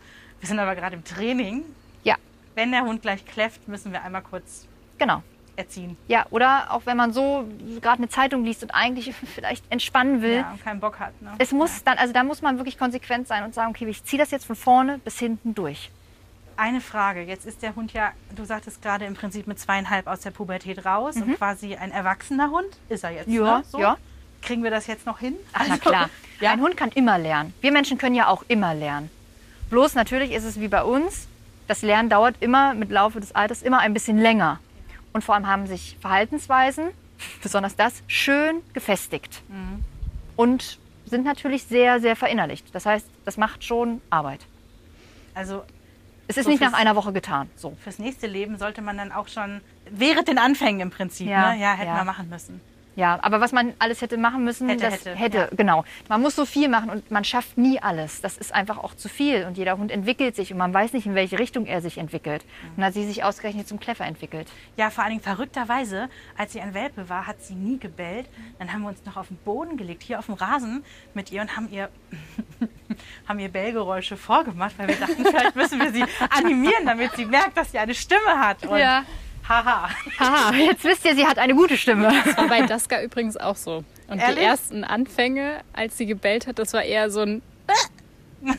[0.45, 1.63] wir sind aber gerade im Training.
[2.03, 2.17] Ja,
[2.53, 4.67] Wenn der Hund gleich kläfft, müssen wir einmal kurz
[4.99, 5.23] genau.
[5.55, 5.97] erziehen.
[6.07, 7.47] Ja, oder auch wenn man so
[7.81, 10.35] gerade eine Zeitung liest und eigentlich vielleicht entspannen will.
[10.37, 11.19] Ja, und keinen Bock hat.
[11.19, 11.31] Ne?
[11.39, 14.21] Es muss dann, also da muss man wirklich konsequent sein und sagen, okay, ich ziehe
[14.21, 15.89] das jetzt von vorne bis hinten durch.
[16.57, 17.23] Eine Frage.
[17.23, 20.85] Jetzt ist der Hund ja, du sagtest gerade im Prinzip mit zweieinhalb aus der Pubertät
[20.85, 22.67] raus und quasi ein erwachsener Hund.
[22.87, 23.27] Ist er jetzt?
[23.29, 23.33] Mhm.
[23.33, 23.63] Ja, ne?
[23.67, 23.79] so?
[23.79, 23.97] ja.
[24.43, 25.33] Kriegen wir das jetzt noch hin?
[25.53, 26.09] Ach, na Also, klar.
[26.41, 26.51] Ja?
[26.51, 27.53] Ein Hund kann immer lernen.
[27.61, 29.09] Wir Menschen können ja auch immer lernen.
[29.69, 31.27] Bloß natürlich ist es wie bei uns,
[31.67, 34.59] das Lernen dauert immer mit Laufe des Alters immer ein bisschen länger.
[35.13, 36.89] Und vor allem haben sich Verhaltensweisen,
[37.41, 39.41] besonders das, schön gefestigt.
[39.47, 39.83] Mhm.
[40.35, 42.73] Und sind natürlich sehr, sehr verinnerlicht.
[42.73, 44.41] Das heißt, das macht schon Arbeit.
[45.33, 45.63] Also
[46.27, 47.49] Es ist So nicht nach einer Woche getan.
[47.55, 47.77] So.
[47.83, 51.61] fürs nächste Leben sollte man dann auch schon während den Anfängen im Prinzip, Ja, ne?
[51.61, 51.97] ja hätten ja.
[51.97, 52.59] wir machen müssen.
[52.95, 55.47] Ja, aber was man alles hätte machen müssen, Hätte, das hätte, hätte, ja.
[55.55, 55.83] genau.
[56.07, 58.21] Man muss so viel machen und man schafft nie alles.
[58.21, 59.45] Das ist einfach auch zu viel.
[59.45, 62.43] Und jeder Hund entwickelt sich und man weiß nicht, in welche Richtung er sich entwickelt.
[62.43, 64.47] Und dann hat sie sich ausgerechnet zum Kleffer entwickelt.
[64.77, 68.27] Ja, vor allen Dingen verrückterweise, als sie ein Welpe war, hat sie nie gebellt.
[68.59, 71.41] Dann haben wir uns noch auf den Boden gelegt, hier auf dem Rasen mit ihr
[71.41, 71.89] und haben ihr,
[73.27, 77.57] haben ihr Bellgeräusche vorgemacht, weil wir dachten, vielleicht müssen wir sie animieren, damit sie merkt,
[77.57, 78.65] dass sie eine Stimme hat.
[78.65, 79.03] Und Ja.
[79.47, 79.89] Haha.
[80.19, 82.11] Haha, jetzt wisst ihr, sie hat eine gute Stimme.
[82.25, 83.83] Das war bei Daska übrigens auch so.
[84.07, 84.39] Und Ehrlich?
[84.39, 87.41] die ersten Anfänge, als sie gebellt hat, das war eher so ein.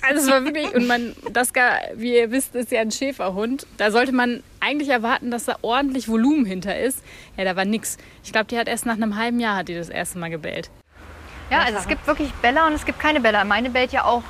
[0.02, 3.66] Also es war wirklich, und man, Daska, wie ihr wisst, ist ja ein Schäferhund.
[3.76, 7.04] Da sollte man eigentlich erwarten, dass da ordentlich Volumen hinter ist.
[7.36, 7.96] Ja, da war nix.
[8.24, 10.70] Ich glaube, die hat erst nach einem halben Jahr hat die das erste Mal gebellt.
[11.50, 13.44] Ja, also es gibt wirklich Bälle und es gibt keine Bälle.
[13.44, 14.24] Meine bellt ja auch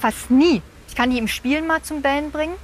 [0.00, 0.62] fast nie.
[0.88, 2.54] Ich kann die im Spielen mal zum Bellen bringen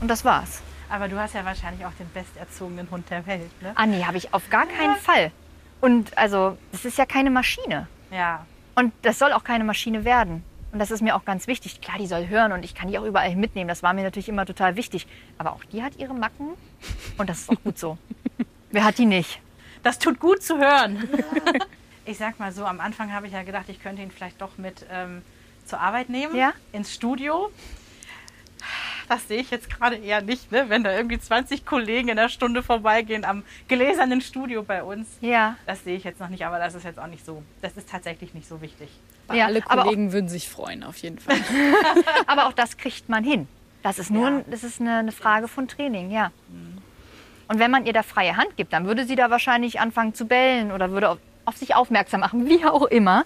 [0.00, 0.62] und das war's.
[0.90, 3.72] Aber du hast ja wahrscheinlich auch den besterzogenen Hund der Welt, ne?
[3.76, 5.30] Ah nee, habe ich auf gar keinen Fall.
[5.80, 7.86] Und also, das ist ja keine Maschine.
[8.10, 8.44] Ja.
[8.74, 10.42] Und das soll auch keine Maschine werden.
[10.72, 11.80] Und das ist mir auch ganz wichtig.
[11.80, 13.68] Klar, die soll hören und ich kann die auch überall mitnehmen.
[13.68, 15.06] Das war mir natürlich immer total wichtig.
[15.38, 16.50] Aber auch die hat ihre Macken
[17.18, 17.98] und das ist auch gut so.
[18.70, 19.40] Wer hat die nicht?
[19.82, 21.08] Das tut gut zu hören.
[22.06, 24.56] Ich sag mal so, am Anfang habe ich ja gedacht, ich könnte ihn vielleicht doch
[24.56, 25.22] mit ähm,
[25.66, 26.54] zur Arbeit nehmen, Ja.
[26.72, 27.50] ins Studio.
[29.10, 30.66] Das sehe ich jetzt gerade eher nicht, ne?
[30.68, 35.08] wenn da irgendwie 20 Kollegen in der Stunde vorbeigehen am gläsernen Studio bei uns.
[35.20, 35.56] Ja.
[35.66, 37.42] Das sehe ich jetzt noch nicht, aber das ist jetzt auch nicht so.
[37.60, 38.88] Das ist tatsächlich nicht so wichtig.
[39.32, 41.36] Ja, Alle aber auch- Kollegen würden sich freuen, auf jeden Fall.
[42.28, 43.48] Aber auch das kriegt man hin.
[43.82, 44.44] Das ist nur Ja.
[44.48, 46.30] das ist eine, eine Frage von Training, ja.
[47.48, 50.26] Und wenn man ihr da freie Hand gibt, dann würde sie da wahrscheinlich anfangen zu
[50.26, 53.24] bellen oder würde auf, auf sich aufmerksam machen, wie auch immer,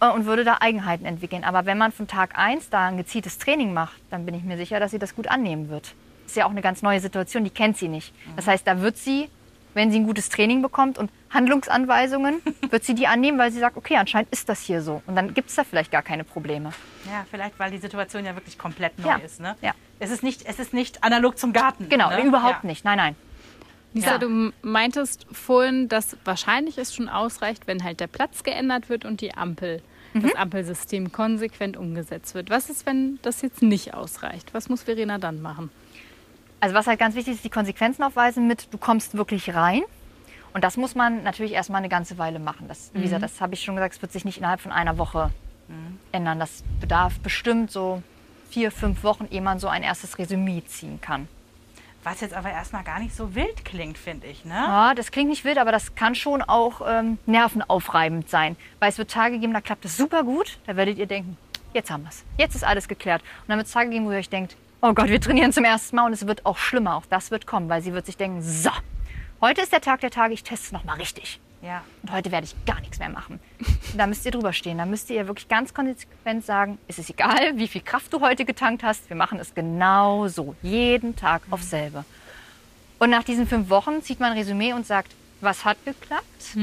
[0.00, 1.44] und würde da Eigenheiten entwickeln.
[1.44, 4.56] Aber wenn man von Tag 1 da ein gezieltes Training macht, dann bin ich mir
[4.56, 5.94] sicher, dass sie das gut annehmen wird.
[6.26, 8.12] Ist ja auch eine ganz neue Situation, die kennt sie nicht.
[8.36, 9.28] Das heißt, da wird sie,
[9.74, 13.76] wenn sie ein gutes Training bekommt und Handlungsanweisungen, wird sie die annehmen, weil sie sagt,
[13.76, 15.02] okay, anscheinend ist das hier so.
[15.06, 16.70] Und dann gibt es da vielleicht gar keine Probleme.
[17.06, 19.16] Ja, vielleicht, weil die Situation ja wirklich komplett neu Ja.
[19.16, 19.40] ist.
[19.40, 19.56] Ne?
[19.62, 19.72] Ja.
[19.98, 21.88] Es, ist nicht, es ist nicht analog zum Garten.
[21.88, 22.22] Genau, ne?
[22.22, 22.68] überhaupt ja.
[22.68, 22.84] nicht.
[22.84, 23.16] Nein, nein.
[23.94, 24.18] Lisa, Ja.
[24.18, 29.20] du meintest vorhin, dass wahrscheinlich es schon ausreicht, wenn halt der Platz geändert wird und
[29.20, 29.82] die Ampel,
[30.14, 32.50] das Ampelsystem konsequent umgesetzt wird.
[32.50, 34.52] Was ist, wenn das jetzt nicht ausreicht?
[34.54, 35.70] Was muss Verena dann machen?
[36.60, 39.82] Also was halt ganz wichtig ist, die Konsequenzen aufweisen mit, du kommst wirklich rein.
[40.54, 42.66] Und das muss man natürlich erstmal eine ganze Weile machen.
[42.68, 44.98] Das, wie gesagt, das habe ich schon gesagt, es wird sich nicht innerhalb von einer
[44.98, 45.30] Woche
[46.10, 46.40] ändern.
[46.40, 48.02] Das bedarf bestimmt so
[48.50, 51.28] vier, fünf Wochen, ehe man so ein erstes Resümee ziehen kann.
[52.04, 54.44] Was jetzt aber erstmal gar nicht so wild klingt, finde ich.
[54.44, 54.54] Ne?
[54.54, 58.56] Ja, das klingt nicht wild, aber das kann schon auch ähm, nervenaufreibend sein.
[58.78, 60.58] Weil es wird Tage geben, da klappt es super gut.
[60.66, 61.36] Da werdet ihr denken,
[61.74, 62.24] jetzt haben wir es.
[62.38, 63.22] Jetzt ist alles geklärt.
[63.22, 65.64] Und dann wird es Tage geben, wo ihr euch denkt, oh Gott, wir trainieren zum
[65.64, 66.96] ersten Mal und es wird auch schlimmer.
[66.96, 68.70] Auch das wird kommen, weil sie wird sich denken, so,
[69.40, 71.40] heute ist der Tag der Tage, ich teste es nochmal richtig.
[71.60, 71.82] Ja.
[72.02, 73.40] Und heute werde ich gar nichts mehr machen.
[73.96, 74.78] Da müsst ihr drüber stehen.
[74.78, 78.44] Da müsst ihr wirklich ganz konsequent sagen, es ist egal, wie viel Kraft du heute
[78.44, 79.08] getankt hast.
[79.10, 80.54] Wir machen es genau so.
[80.62, 82.04] Jeden Tag aufs selbe.
[83.00, 86.56] Und nach diesen fünf Wochen zieht man ein Resümee und sagt, was hat geklappt?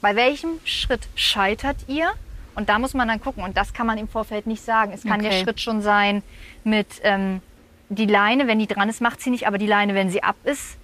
[0.00, 2.10] Bei welchem Schritt scheitert ihr?
[2.54, 3.44] Und da muss man dann gucken.
[3.44, 4.92] Und das kann man im Vorfeld nicht sagen.
[4.92, 5.42] Es kann der Okay.
[5.44, 6.22] Schritt schon sein
[6.64, 7.40] mit ähm,
[7.88, 10.36] die Leine, wenn die dran ist, macht sie nicht, aber die Leine, wenn sie ab
[10.44, 10.76] ist,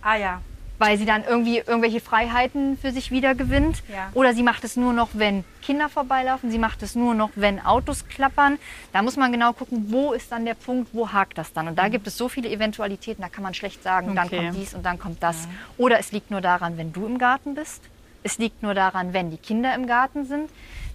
[0.00, 0.40] Ah ja.
[0.78, 3.82] Weil sie dann irgendwie irgendwelche Freiheiten für sich wieder gewinnt.
[3.88, 4.10] Ja.
[4.14, 6.50] Oder sie macht es nur noch, wenn Kinder vorbeilaufen.
[6.50, 8.58] Sie macht es nur noch, wenn Autos klappern.
[8.92, 11.68] Da muss man genau gucken, wo ist dann der Punkt, wo hakt das dann.
[11.68, 14.36] Und da gibt es so viele Eventualitäten, da kann man schlecht sagen, dann Okay.
[14.46, 15.48] kommt dies und dann kommt das.
[15.76, 17.82] Oder es liegt nur daran, wenn du im Garten bist.
[18.22, 20.50] Es liegt nur daran, wenn die Kinder im Garten sind.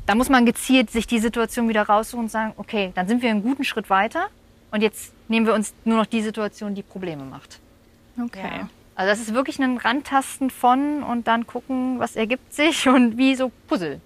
[0.06, 3.30] Da muss man gezielt sich die Situation wieder raussuchen und sagen, okay, dann sind wir
[3.30, 4.28] einen guten Schritt weiter.
[4.72, 7.60] Und jetzt nehmen wir uns nur noch die Situation, die Probleme macht.
[8.22, 8.41] Okay.
[8.43, 8.69] Ja.
[8.95, 13.36] Also das ist wirklich ein Rantasten von und dann gucken, was ergibt sich und wie
[13.36, 14.01] so Puzzle.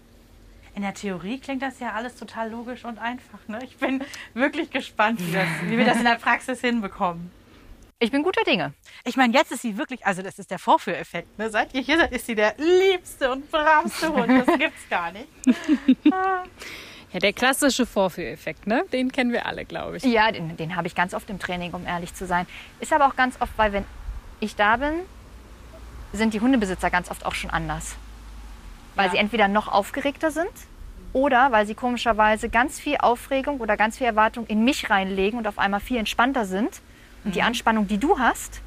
[0.76, 3.40] In der Theorie klingt das ja alles total logisch und einfach.
[3.48, 3.60] Ne?
[3.64, 4.04] Ich bin
[4.36, 7.32] wirklich gespannt, wie, das, wie wir das in der Praxis hinbekommen.
[8.00, 8.74] Ich bin guter Dinge.
[9.04, 11.40] Ich meine, jetzt ist sie wirklich, also das ist der Vorführeffekt.
[11.40, 11.50] Ne?
[11.50, 14.30] Seit ihr hier seid, ist sie der liebste und bravste Hund.
[14.30, 15.28] Das gibt's gar nicht.
[17.14, 18.84] Ja, der klassische Vorführeffekt, ne?
[18.92, 20.04] Den kennen wir alle, glaube ich.
[20.04, 22.46] Ja, den, den habe ich ganz oft im Training, um ehrlich zu sein.
[22.82, 23.86] Ist aber auch ganz oft, weil wenn
[24.40, 24.94] ich da bin,
[26.14, 27.96] sind die Hundebesitzer ganz oft auch schon anders.
[28.96, 29.12] Weil Ja.
[29.12, 30.50] sie entweder noch aufgeregter sind
[31.14, 35.48] oder weil sie komischerweise ganz viel Aufregung oder ganz viel Erwartung in mich reinlegen und
[35.48, 36.82] auf einmal viel entspannter sind.
[37.24, 38.62] Und die Anspannung, die du hast,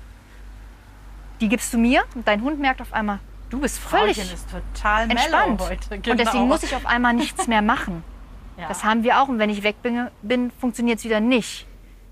[1.41, 5.61] die gibst du mir und dein Hund merkt auf einmal, du bist völlig entspannt.
[5.63, 5.95] heute.
[5.95, 6.47] Und deswegen Genau.
[6.47, 8.05] muss ich auf einmal nichts mehr machen.
[8.59, 8.69] Ja.
[8.69, 9.29] Das haben wir auch.
[9.29, 11.65] Und wenn ich weg bin, bin funktioniert es wieder nicht.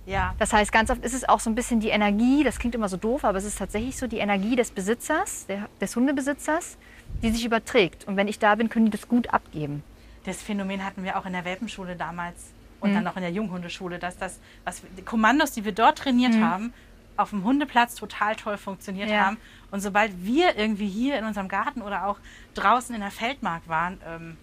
[0.08, 0.34] Ja.
[0.38, 2.88] Das heißt, ganz oft ist es auch so ein bisschen die Energie, das klingt immer
[2.88, 6.76] so doof, aber es ist tatsächlich so, die Energie des Besitzers, der, des Hundebesitzers,
[7.22, 8.06] die sich überträgt.
[8.08, 9.82] Und wenn ich da bin, können die das gut abgeben.
[10.24, 12.82] Das Phänomen hatten wir auch in der Welpenschule damals Mhm.
[12.82, 16.34] und dann noch in der Junghundeschule, dass das, was die Kommandos, die wir dort trainiert
[16.34, 16.44] Mhm.
[16.44, 16.72] haben,
[17.16, 19.26] auf dem Hundeplatz total toll funktioniert Ja.
[19.26, 19.36] haben.
[19.72, 22.18] Und sobald wir irgendwie hier in unserem Garten oder auch
[22.54, 24.36] draußen in der Feldmark waren, ähm,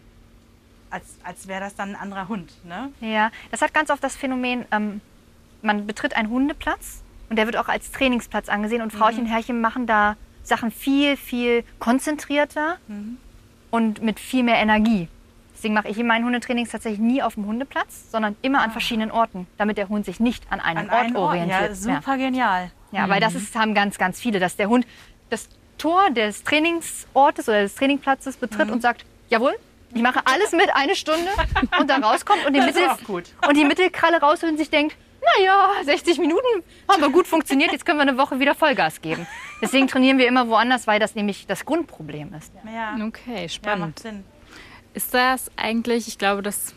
[0.89, 2.51] als, als wäre das dann ein anderer Hund.
[2.65, 2.91] Ne?
[3.01, 5.01] Ja, das hat ganz oft das Phänomen, ähm,
[5.65, 9.59] man betritt einen Hundeplatz und der wird auch als Trainingsplatz angesehen und Frauchen und Herrchen
[9.59, 12.77] machen da Sachen viel, viel konzentrierter
[13.71, 15.09] und mit viel mehr Energie.
[15.55, 19.09] Deswegen mache ich in meinen Hundetrainings tatsächlich nie auf dem Hundeplatz, sondern immer an verschiedenen
[19.09, 21.29] Orten, damit der Hund sich nicht an einem An Ort einen Ort.
[21.29, 21.69] orientiert.
[21.69, 22.71] Ja, super genial.
[22.91, 24.85] Ja, weil das ist, haben ganz, ganz viele, dass der Hund
[25.29, 29.55] das Tor des Trainingsortes oder des Trainingsplatzes betritt und sagt, jawohl,
[29.93, 31.29] ich mache alles mit, eine Stunde
[31.79, 32.83] und da rauskommt und die, Mittel,
[33.47, 34.95] und die Mittelkralle rausholt und sich denkt,
[35.37, 36.45] naja, 60 Minuten
[36.89, 39.25] haben wir gut funktioniert, jetzt können wir eine Woche wieder Vollgas geben.
[39.61, 42.51] Deswegen trainieren wir immer woanders, weil das nämlich das Grundproblem ist.
[42.73, 43.79] Ja, Okay, ja spannend.
[43.95, 44.23] macht Sinn.
[44.93, 46.73] Ist das eigentlich, ich glaube, das,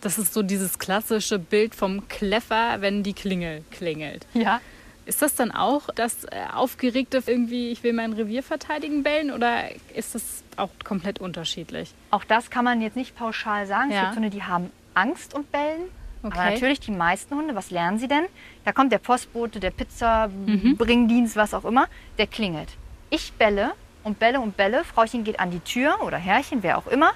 [0.00, 4.26] das ist so dieses klassische Bild vom Kleffer, wenn die Klingel klingelt.
[4.34, 4.60] Ja.
[5.06, 9.64] Ist das dann auch das äh, aufgeregte irgendwie, ich will mein Revier verteidigen bellen oder
[9.94, 11.92] ist das auch komplett unterschiedlich?
[12.10, 13.90] Auch das kann man jetzt nicht pauschal sagen.
[13.90, 14.04] Es Ja.
[14.04, 15.82] gibt Hunde, die haben Angst und bellen.
[16.24, 16.38] Okay.
[16.38, 18.24] Aber natürlich die meisten Hunde, was lernen sie denn?
[18.64, 20.76] Da kommt der Postbote, der Pizza, Mhm.
[20.76, 21.86] Bringdienst, was auch immer,
[22.18, 22.70] der klingelt.
[23.10, 24.84] Ich belle und belle und belle.
[24.84, 27.12] Frauchen geht an die Tür oder Herrchen, wer auch immer,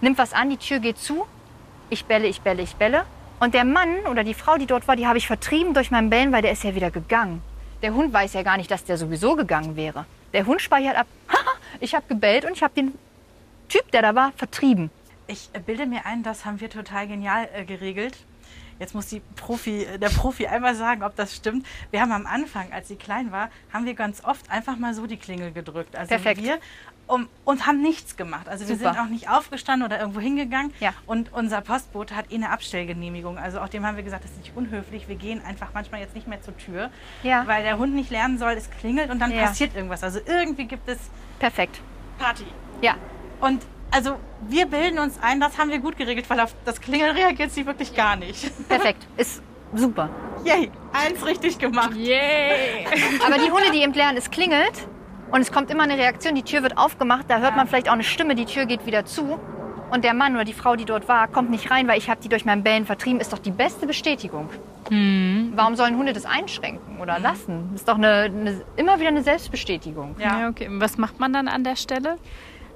[0.00, 1.26] nimmt was an, die Tür geht zu.
[1.90, 3.04] Ich belle, ich belle, ich belle.
[3.40, 6.08] Und der Mann oder die Frau, die dort war, die habe ich vertrieben durch mein
[6.10, 7.42] Bellen, weil der ist ja wieder gegangen.
[7.82, 10.06] Der Hund weiß ja gar nicht, dass der sowieso gegangen wäre.
[10.32, 12.94] Der Hund speichert ab, Haha, ich habe gebellt und ich habe den
[13.68, 14.90] Typ, der da war, vertrieben.
[15.26, 18.16] Ich äh, bilde mir ein, das haben wir total genial äh, geregelt.
[18.80, 21.66] Jetzt muss die Profi, äh, der Profi einmal sagen, ob das stimmt.
[21.90, 25.06] Wir haben am Anfang, als sie klein war, haben wir ganz oft einfach mal so
[25.06, 25.94] die Klingel gedrückt.
[25.94, 26.42] Also Perfekt.
[26.42, 26.58] wir
[27.06, 28.48] um, und haben nichts gemacht.
[28.48, 28.94] Also wir Super.
[28.94, 30.72] sind auch nicht aufgestanden oder irgendwo hingegangen.
[30.80, 30.94] Ja.
[31.06, 33.36] Und unser Postbote hat eh eine Abstellgenehmigung.
[33.36, 35.08] Also auch dem haben wir gesagt, das ist nicht unhöflich.
[35.08, 36.90] Wir gehen einfach manchmal jetzt nicht mehr zur Tür,
[37.22, 37.46] Ja.
[37.46, 39.44] weil der Hund nicht lernen soll, es klingelt und dann Ja.
[39.46, 40.02] passiert irgendwas.
[40.04, 40.98] Also irgendwie gibt es
[41.38, 41.80] Perfekt.
[42.18, 42.46] Party.
[42.80, 42.94] Ja,
[43.40, 44.16] Und also
[44.48, 47.66] wir bilden uns ein, das haben wir gut geregelt, weil auf das Klingeln reagiert sie
[47.66, 48.68] wirklich gar nicht.
[48.68, 49.06] perfekt.
[49.16, 49.42] Ist
[49.74, 50.08] super.
[50.44, 51.94] Yay, eins richtig gemacht.
[51.94, 52.86] Yay!
[53.26, 54.88] Aber die Hunde, die eben lernen, es klingelt
[55.30, 57.94] und es kommt immer eine Reaktion, die Tür wird aufgemacht, da hört man vielleicht auch
[57.94, 59.38] eine Stimme, die Tür geht wieder zu.
[59.90, 62.20] Und der Mann oder die Frau, die dort war, kommt nicht rein, weil ich habe
[62.22, 64.48] die durch mein Bellen vertrieben, ist doch die beste Bestätigung.
[64.88, 67.70] Warum sollen Hunde das einschränken oder lassen?
[67.72, 70.14] Das ist doch eine, eine, immer wieder eine Selbstbestätigung.
[70.18, 70.40] Ja.
[70.40, 70.48] Ja.
[70.48, 70.68] okay.
[70.68, 72.18] Und was macht man dann an der Stelle?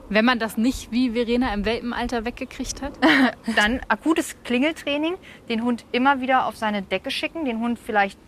[0.08, 2.92] Wenn man das nicht wie Verena im Welpenalter weggekriegt hat?
[3.56, 5.14] Dann akutes Klingeltraining,
[5.48, 8.18] den Hund immer wieder auf seine Decke schicken, den Hund vielleicht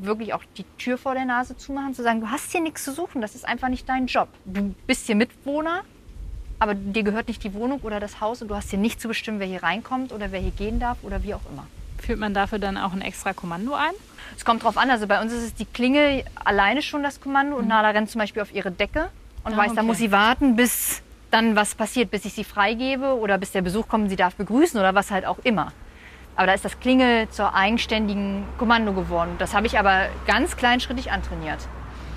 [0.00, 2.92] wirklich auch die Tür vor der Nase zumachen, zu sagen, du hast hier nichts zu
[2.92, 4.28] suchen, das ist einfach nicht dein Job.
[4.44, 5.82] Du bist hier Mitwohner,
[6.58, 9.06] aber dir gehört nicht die Wohnung oder das Haus und du hast hier nicht zu
[9.08, 11.66] bestimmen, wer hier reinkommt oder wer hier gehen darf oder wie auch immer.
[11.98, 13.92] Führt man dafür dann auch ein extra Kommando ein?
[14.36, 17.56] Es kommt drauf an, also bei uns ist es die Klingel alleine schon das Kommando
[17.56, 19.08] und Nala rennt zum Beispiel auf ihre Decke
[19.44, 19.86] und Ah, weiß, da okay.
[19.86, 21.01] muss sie warten, bis
[21.32, 24.78] dann was passiert, bis ich sie freigebe oder bis der Besuch kommt sie darf begrüßen
[24.78, 25.72] oder was halt auch immer.
[26.36, 29.32] Aber da ist das Klingel zur eigenständigen Kommando geworden.
[29.38, 31.58] Das habe ich aber ganz kleinschrittig antrainiert.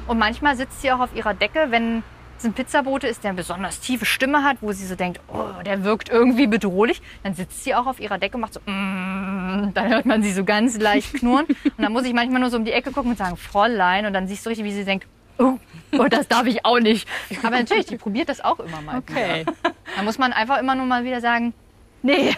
[0.08, 2.04] Und manchmal sitzt sie auch auf ihrer Decke, wenn
[2.38, 5.62] es ein Pizzabote ist, der eine besonders tiefe Stimme hat, wo sie so denkt, oh,
[5.66, 9.72] der wirkt irgendwie bedrohlich, dann sitzt sie auch auf ihrer Decke und macht so, mm,
[9.74, 11.46] dann hört man sie so ganz leicht knurren.
[11.78, 14.06] Und dann muss ich manchmal nur so um die Ecke gucken und sagen, Fräulein.
[14.06, 15.58] Und dann siehst du richtig, wie sie denkt, oh,
[15.94, 17.08] oh das darf ich auch nicht.
[17.44, 18.98] Aber natürlich, die probiert das auch immer mal.
[19.00, 19.42] Okay.
[19.42, 19.54] Wieder.
[19.96, 21.54] Da muss man einfach immer nur mal wieder sagen,
[22.02, 22.36] nee,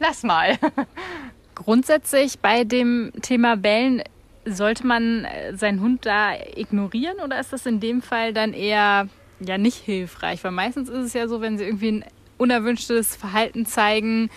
[0.00, 0.58] lass mal.
[1.54, 4.02] Grundsätzlich bei dem Thema Bellen,
[4.46, 9.08] sollte man äh, seinen Hund da ignorieren oder ist das in dem Fall dann eher
[9.40, 10.42] ja nicht hilfreich?
[10.44, 12.04] Weil meistens ist es ja so, wenn sie irgendwie ein
[12.38, 14.30] unerwünschtes Verhalten zeigen,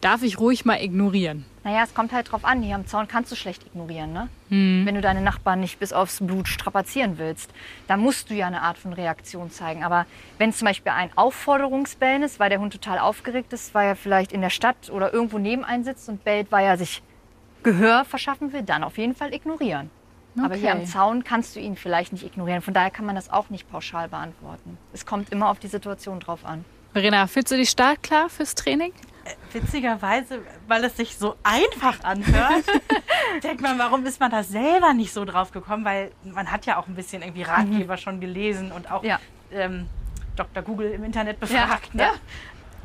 [0.00, 1.44] darf ich ruhig mal ignorieren.
[1.68, 2.62] Naja, es kommt halt drauf an.
[2.62, 4.28] Hier am Zaun kannst du schlecht ignorieren, ne?
[4.48, 7.50] Wenn du deine Nachbarn nicht bis aufs Blut strapazieren willst,
[7.88, 9.84] da musst du ja eine Art von Reaktion zeigen.
[9.84, 10.06] Aber
[10.38, 13.96] wenn es zum Beispiel ein Aufforderungsbellen ist, weil der Hund total aufgeregt ist, weil er
[13.96, 17.02] vielleicht in der Stadt oder irgendwo neben einen sitzt und bellt, weil er sich
[17.64, 19.90] Gehör verschaffen will, dann auf jeden Fall ignorieren.
[20.42, 20.78] Aber hier Okay.
[20.80, 22.62] am Zaun kannst du ihn vielleicht nicht ignorieren.
[22.62, 24.78] Von daher kann man das auch nicht pauschal beantworten.
[24.94, 26.64] Es kommt immer auf die Situation drauf an.
[26.94, 28.92] Verena, fühlst du dich startklar fürs Training?
[29.52, 32.64] Witzigerweise, weil es sich so einfach anhört,
[33.42, 35.84] denkt man, warum ist man da selber nicht so drauf gekommen?
[35.84, 39.18] Weil man hat ja auch ein bisschen irgendwie Ratgeber schon gelesen und auch Ja.
[39.52, 39.88] ähm,
[40.36, 40.62] Dr.
[40.62, 41.94] Google im Internet befragt.
[41.94, 42.02] ne?
[42.04, 42.10] ja.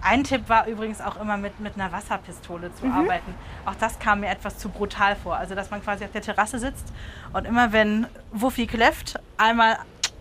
[0.06, 3.34] Ein Tipp war übrigens auch immer mit, mit einer Wasserpistole zu arbeiten.
[3.66, 5.38] Auch das kam mir etwas zu brutal vor.
[5.38, 6.92] Also, dass man quasi auf der Terrasse sitzt
[7.32, 9.78] und immer wenn Wuffi kläfft, einmal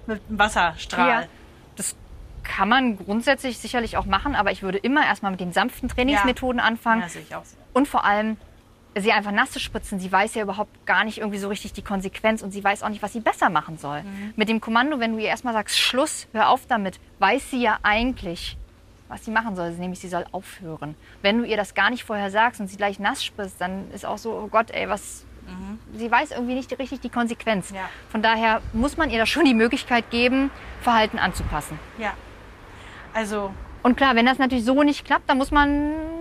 [0.06, 1.08] mit einem Wasserstrahl.
[2.42, 2.56] Ja.
[2.56, 6.60] Kann man grundsätzlich sicherlich auch machen, aber ich würde immer erstmal mit den sanften Trainingsmethoden
[6.60, 7.02] anfangen.
[7.02, 7.56] Ja, sehe ich auch so.
[7.72, 8.36] Und vor allem
[8.94, 9.98] sie einfach nass zu spritzen.
[9.98, 12.90] Sie weiß ja überhaupt gar nicht irgendwie so richtig die Konsequenz und sie weiß auch
[12.90, 14.04] nicht, was sie besser machen soll.
[14.36, 17.78] Mit dem Kommando, wenn du ihr erstmal sagst, Schluss, hör auf damit, weiß sie ja
[17.82, 18.58] eigentlich,
[19.08, 19.70] was sie machen soll.
[19.72, 20.94] Nämlich, sie soll aufhören.
[21.22, 24.04] Wenn du ihr das gar nicht vorher sagst und sie gleich nass spritzt, dann ist
[24.04, 25.24] auch so, oh Gott, ey, was.
[25.94, 27.70] Sie weiß irgendwie nicht richtig die Konsequenz.
[27.70, 27.88] Ja.
[28.10, 30.50] Von daher muss man ihr da schon die Möglichkeit geben,
[30.82, 31.78] Verhalten anzupassen.
[31.98, 32.14] Ja.
[33.14, 35.68] Also, Und klar, wenn das natürlich so nicht klappt, dann muss man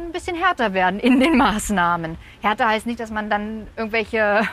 [0.08, 2.18] ein bisschen härter werden in den Maßnahmen.
[2.42, 4.48] Härter heißt nicht, dass man dann irgendwelche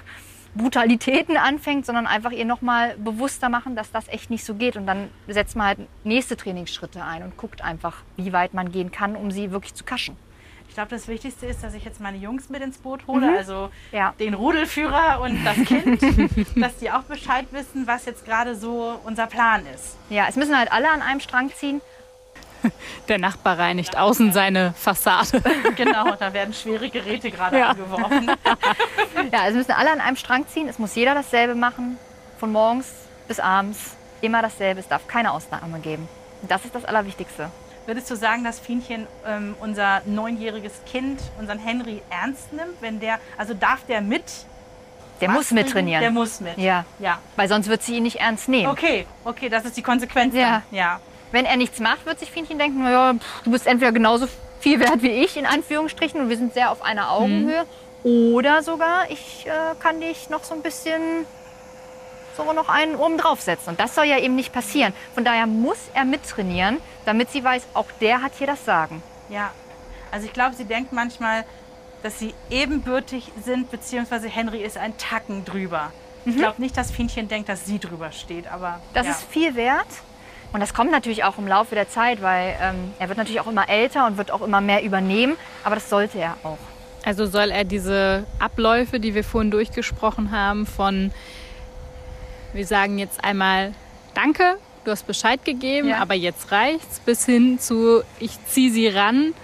[0.55, 4.77] Brutalitäten anfängt, sondern einfach ihr nochmal bewusster machen, dass das echt nicht so geht.
[4.77, 8.91] Und dann setzt man halt nächste Trainingsschritte ein und guckt einfach, wie weit man gehen
[8.91, 10.17] kann, um sie wirklich zu kaschen.
[10.69, 13.71] ich glaube, das Wichtigste ist, dass ich jetzt meine Jungs mit ins Boot hole, also
[13.93, 14.15] Ja.
[14.21, 16.01] den Rudelführer und das Kind,
[16.57, 19.97] dass die auch Bescheid wissen, was jetzt gerade so unser Plan ist.
[20.09, 21.81] Ja, es müssen halt alle an einem Strang ziehen.
[23.09, 25.43] Der Nachbar reinigt außen seine Fassade.
[25.77, 27.69] Genau, da werden schwere Geräte gerade Ja.
[27.71, 28.31] angeworfen.
[29.33, 30.69] Ja, es müssen alle an einem Strang ziehen.
[30.69, 31.99] Es muss jeder dasselbe machen.
[32.39, 32.93] Von morgens
[33.27, 33.97] bis abends.
[34.21, 34.81] Immer dasselbe.
[34.81, 36.09] Es darf keine Ausnahme geben.
[36.43, 37.51] Und das ist das Allerwichtigste.
[37.87, 42.81] Würdest du sagen, dass Fienchen ähm, unser neunjähriges Kind, unseren Henry, ernst nimmt?
[42.81, 44.23] Wenn der, also darf der mit?
[45.21, 45.65] Der was muss trinken?
[45.65, 46.01] mittrainieren.
[46.03, 46.59] Der muss mit.
[46.59, 47.19] Ja, Ja.
[47.37, 48.71] weil sonst wird sie ihn nicht ernst nehmen.
[48.71, 50.35] Okay, okay, das ist die Konsequenz.
[50.35, 50.63] Ja.
[50.71, 50.79] Dann.
[50.79, 51.01] ja.
[51.31, 53.15] Wenn er nichts macht, wird sich Fienchen denken, naja,
[53.45, 54.29] du bist entweder genauso
[54.61, 57.65] viel wert wie ich, in Anführungsstrichen, und wir sind sehr auf einer Augenhöhe.
[58.03, 61.27] Oder sogar, ich äh, kann dich noch so ein bisschen
[62.37, 63.71] sogar noch einen oben draufsetzen.
[63.71, 64.93] Und das soll ja eben nicht passieren.
[65.15, 69.03] Von daher muss er mittrainieren, damit sie weiß, auch der hat hier das Sagen.
[69.29, 69.51] Ja,
[70.13, 71.45] also ich glaube, sie denkt manchmal,
[72.03, 75.93] dass sie ebenbürtig sind, beziehungsweise Henry ist ein Tacken drüber.
[76.25, 79.13] Ich glaube nicht, dass Fienchen denkt, dass sie drüber steht, aber Das ja.
[79.13, 79.87] ist viel wert.
[80.53, 83.47] Und das kommt natürlich auch im Laufe der Zeit, weil ähm, er wird natürlich auch
[83.47, 85.37] immer älter und wird auch immer mehr übernehmen.
[85.63, 86.59] Aber das sollte er auch.
[87.05, 91.13] Also soll er diese Abläufe, die wir vorhin durchgesprochen haben, von
[92.53, 93.75] wir sagen jetzt einmal
[94.15, 95.99] Danke, du hast Bescheid gegeben, Ja.
[95.99, 99.35] aber jetzt reicht's, bis hin zu ich ziehe sie ran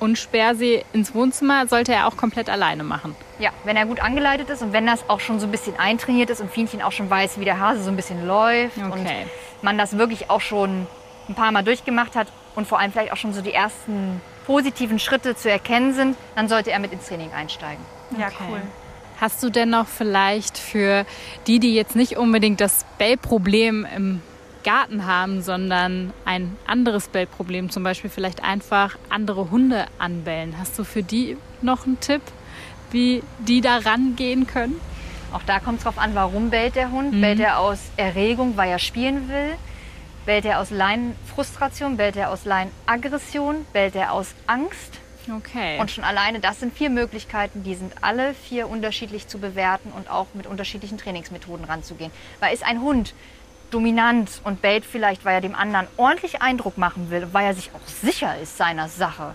[0.00, 3.14] und sperre sie ins Wohnzimmer, sollte er auch komplett alleine machen.
[3.38, 6.30] Ja, wenn er gut angeleitet ist und wenn das auch schon so ein bisschen eintrainiert
[6.30, 9.26] ist und Fienchen auch schon weiß, wie der Hase so ein bisschen läuft und Okay.
[9.62, 10.86] man das wirklich auch schon
[11.28, 14.98] ein paar Mal durchgemacht hat und vor allem vielleicht auch schon so die ersten positiven
[14.98, 17.84] Schritte zu erkennen sind, dann sollte er mit ins Training einsteigen.
[18.18, 18.34] Ja, Okay.
[18.48, 18.62] cool.
[19.20, 21.04] Hast du denn noch vielleicht für
[21.48, 24.22] die, die jetzt nicht unbedingt das Bellproblem im
[24.64, 30.84] Garten haben, sondern ein anderes Bellproblem, zum Beispiel vielleicht einfach andere Hunde anbellen, hast du
[30.84, 32.22] für die noch einen Tipp,
[32.90, 34.80] wie die da rangehen können?
[35.32, 37.20] Auch da kommt es drauf an, warum bellt der Hund.
[37.20, 39.56] Bellt er aus Erregung, weil er spielen will?
[40.24, 41.96] Bellt er aus Leinenfrustration?
[41.96, 43.66] Bellt er aus Leinenaggression?
[43.72, 45.00] Bellt er aus Angst?
[45.30, 45.78] Okay.
[45.78, 50.10] Und schon alleine, das sind vier Möglichkeiten, die sind alle vier unterschiedlich zu bewerten und
[50.10, 52.10] auch mit unterschiedlichen Trainingsmethoden ranzugehen.
[52.40, 53.14] Weil ist ein Hund
[53.70, 57.70] dominant und bellt vielleicht, weil er dem anderen ordentlich Eindruck machen will, weil er sich
[57.74, 59.34] auch sicher ist seiner Sache,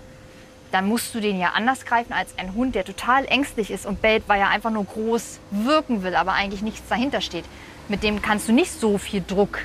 [0.72, 4.02] dann musst du den ja anders greifen als ein Hund, der total ängstlich ist und
[4.02, 7.44] bellt, weil er einfach nur groß wirken will, aber eigentlich nichts dahinter steht.
[7.88, 9.60] Mit dem kannst du nicht so viel Druck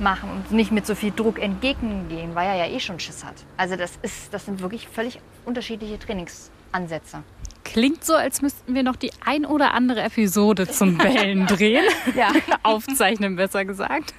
[0.00, 3.36] machen und nicht mit so viel Druck entgegengehen, weil er ja eh schon Schiss hat.
[3.56, 7.22] Also das ist, das sind wirklich völlig unterschiedliche Trainingsansätze.
[7.64, 11.84] Klingt so, als müssten wir noch die ein oder andere Episode zum Bellen drehen.
[12.14, 12.32] Ja.
[12.62, 14.14] Aufzeichnen, besser gesagt.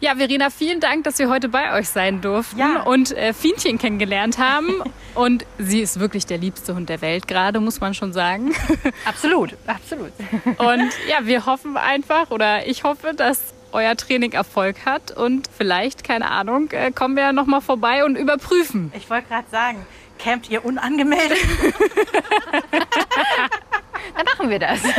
[0.00, 2.82] Ja, Verena, vielen Dank, dass wir heute bei euch sein durften Ja.
[2.82, 4.68] und äh, Fienchen kennengelernt haben.
[5.16, 8.54] Und sie ist wirklich der liebste Hund der Welt gerade, muss man schon sagen.
[9.04, 10.12] Absolut, absolut.
[10.58, 13.40] Und ja, wir hoffen einfach, oder ich hoffe, dass
[13.72, 18.04] euer Training Erfolg hat und vielleicht, keine Ahnung, äh, kommen wir ja noch mal vorbei
[18.04, 18.92] und überprüfen.
[18.96, 19.84] Ich wollte gerade sagen,
[20.18, 21.38] campt ihr unangemeldet?
[24.14, 24.80] Dann machen wir das.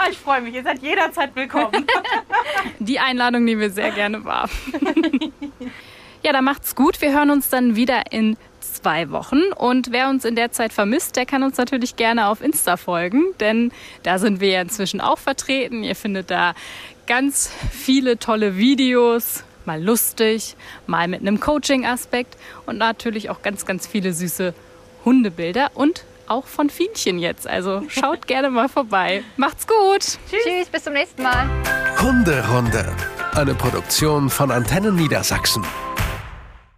[0.00, 1.84] Ah, ich freue mich, ihr seid jederzeit willkommen.
[2.78, 4.48] Die Einladung nehmen wir sehr gerne wahr.
[6.22, 7.00] ja, dann macht's gut.
[7.00, 9.42] Wir hören uns dann wieder in zwei Wochen.
[9.56, 13.24] Und wer uns in der Zeit vermisst, der kann uns natürlich gerne auf Insta folgen,
[13.40, 13.72] denn
[14.04, 15.82] da sind wir ja inzwischen auch vertreten.
[15.82, 16.54] Ihr findet da
[17.08, 23.86] ganz viele tolle Videos, mal lustig, mal mit einem Coaching-Aspekt und natürlich auch ganz, ganz
[23.86, 24.54] viele süße
[25.04, 27.46] Hundebilder und auch von Fienchen jetzt.
[27.46, 29.22] Also schaut gerne mal vorbei.
[29.36, 30.18] Macht's gut!
[30.30, 31.46] Tschüss, bis zum nächsten Mal.
[32.00, 32.94] Hunderunde.
[33.34, 35.64] Eine Produktion von Antennen Niedersachsen.